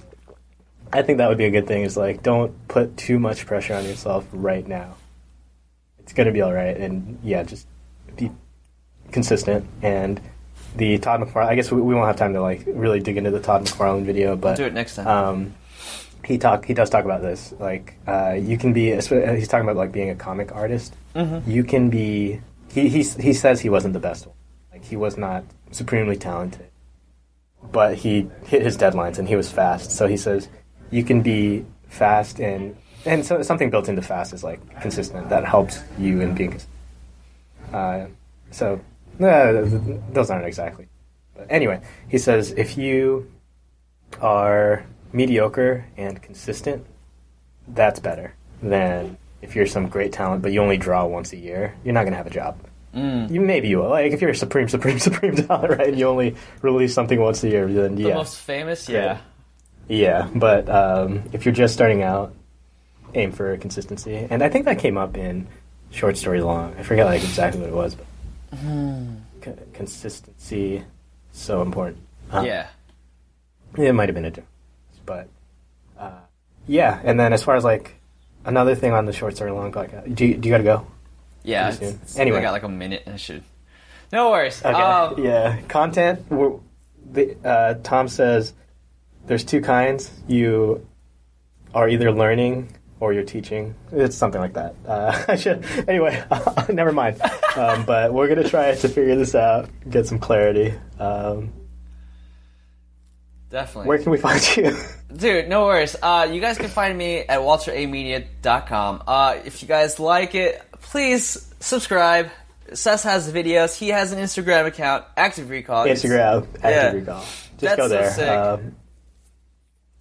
[0.94, 3.74] I think that would be a good thing is like, don't put too much pressure
[3.74, 4.96] on yourself right now.
[6.00, 6.78] It's going to be all right.
[6.78, 7.68] And yeah, just
[8.16, 8.32] be
[9.12, 9.66] consistent.
[9.82, 10.22] And
[10.76, 13.32] the Todd McFarlane, I guess we, we won't have time to like really dig into
[13.32, 15.08] the Todd McFarlane video, but do it next time.
[15.08, 15.56] um,
[16.24, 17.54] he talk he does talk about this.
[17.60, 18.92] Like uh, you can be.
[18.92, 20.94] He's talking about like being a comic artist.
[21.16, 21.50] Mm-hmm.
[21.50, 22.42] You can be.
[22.72, 24.36] He he he says he wasn't the best one.
[24.72, 26.70] Like he was not supremely talented,
[27.72, 29.92] but he hit his deadlines and he was fast.
[29.92, 30.50] So he says
[30.92, 35.30] you can be fast and and so something built into fast is like consistent.
[35.30, 36.60] That helps you in being.
[37.72, 38.08] Uh,
[38.52, 38.80] so
[39.22, 39.66] uh,
[40.12, 40.88] those aren't exactly.
[41.36, 43.32] But anyway, he says if you
[44.22, 46.86] are mediocre and consistent,
[47.68, 51.76] that's better than if you're some great talent but you only draw once a year.
[51.84, 52.58] You're not gonna have a job.
[52.96, 53.30] Mm.
[53.30, 53.90] You maybe you will.
[53.90, 55.88] Like if you're a supreme, supreme, supreme talent, right?
[55.90, 59.20] And you only release something once a year, then the most famous, yeah.
[59.88, 60.30] yeah.
[60.34, 62.34] But um, if you're just starting out,
[63.14, 64.28] aim for consistency.
[64.30, 65.48] And I think that came up in
[65.92, 66.76] short story long.
[66.78, 68.05] I forget like exactly what it was, but
[69.42, 70.84] co- consistency
[71.32, 71.98] so important.
[72.32, 72.68] Uh, yeah.
[73.78, 74.50] it might have been a difference,
[75.06, 75.28] but
[76.00, 76.12] uh,
[76.68, 77.00] yeah.
[77.04, 77.96] And then as far as like
[78.46, 80.88] another thing on the short story long podcast, do you, do you got to go?
[81.44, 81.70] Yeah.
[81.70, 82.40] It's- it's- Anyway.
[82.40, 83.04] I got like a minute.
[83.08, 83.44] I should.
[84.12, 84.64] No worries.
[84.64, 84.74] Okay.
[84.82, 86.28] Um, yeah, content.
[86.30, 88.54] The, uh, Tom says
[89.28, 90.12] there's two kinds.
[90.28, 90.86] You
[91.74, 93.76] are either learning or you're teaching.
[93.92, 94.76] It's something like that.
[94.88, 96.24] Uh, I should anyway.
[96.70, 97.22] never mind.
[97.56, 100.74] Um, but we're gonna try to figure this out, get some clarity.
[101.00, 101.54] Um,
[103.50, 103.88] Definitely.
[103.88, 104.76] where can we find you?
[105.16, 105.96] Dude, no worries.
[106.02, 109.04] Uh, you guys can find me at walteramedia.com.
[109.08, 112.30] Uh, if you guys like it, please subscribe.
[112.74, 113.78] Sess has videos.
[113.78, 115.86] He has an Instagram account, Active Recall.
[115.86, 116.68] Instagram, Yeah.
[116.70, 117.22] active recall.
[117.22, 118.12] Just That's go so there.
[118.12, 118.30] sick.
[118.30, 118.76] Um,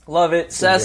[0.07, 0.53] Love it.
[0.53, 0.81] some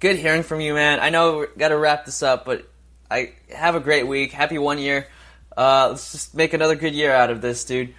[0.00, 0.20] great Sess, stuff there.
[0.20, 1.00] good hearing from you, man.
[1.00, 2.68] I know we got to wrap this up, but
[3.10, 4.32] I have a great week.
[4.32, 5.06] Happy one year.
[5.56, 7.94] Uh, let's just make another good year out of this, dude.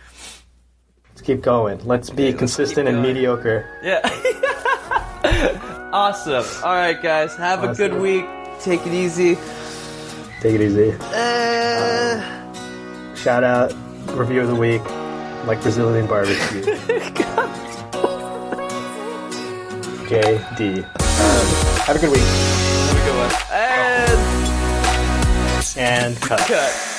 [1.09, 1.85] Let's keep going.
[1.85, 3.67] Let's be let's consistent and mediocre.
[3.83, 3.99] Yeah.
[5.93, 6.45] awesome.
[6.63, 7.35] All right, guys.
[7.35, 8.25] Have a good week.
[8.61, 9.35] Take it easy.
[10.39, 10.93] Take it easy.
[10.99, 12.21] Uh,
[13.15, 13.73] Shout out,
[14.17, 14.83] review of the week,
[15.45, 16.63] like Brazilian barbecue.
[20.11, 20.83] JD.
[20.83, 20.83] Um,
[21.85, 22.19] have a good week.
[22.19, 23.31] have a good one.
[23.49, 24.19] And
[25.77, 26.39] And cut.
[26.41, 26.90] cut.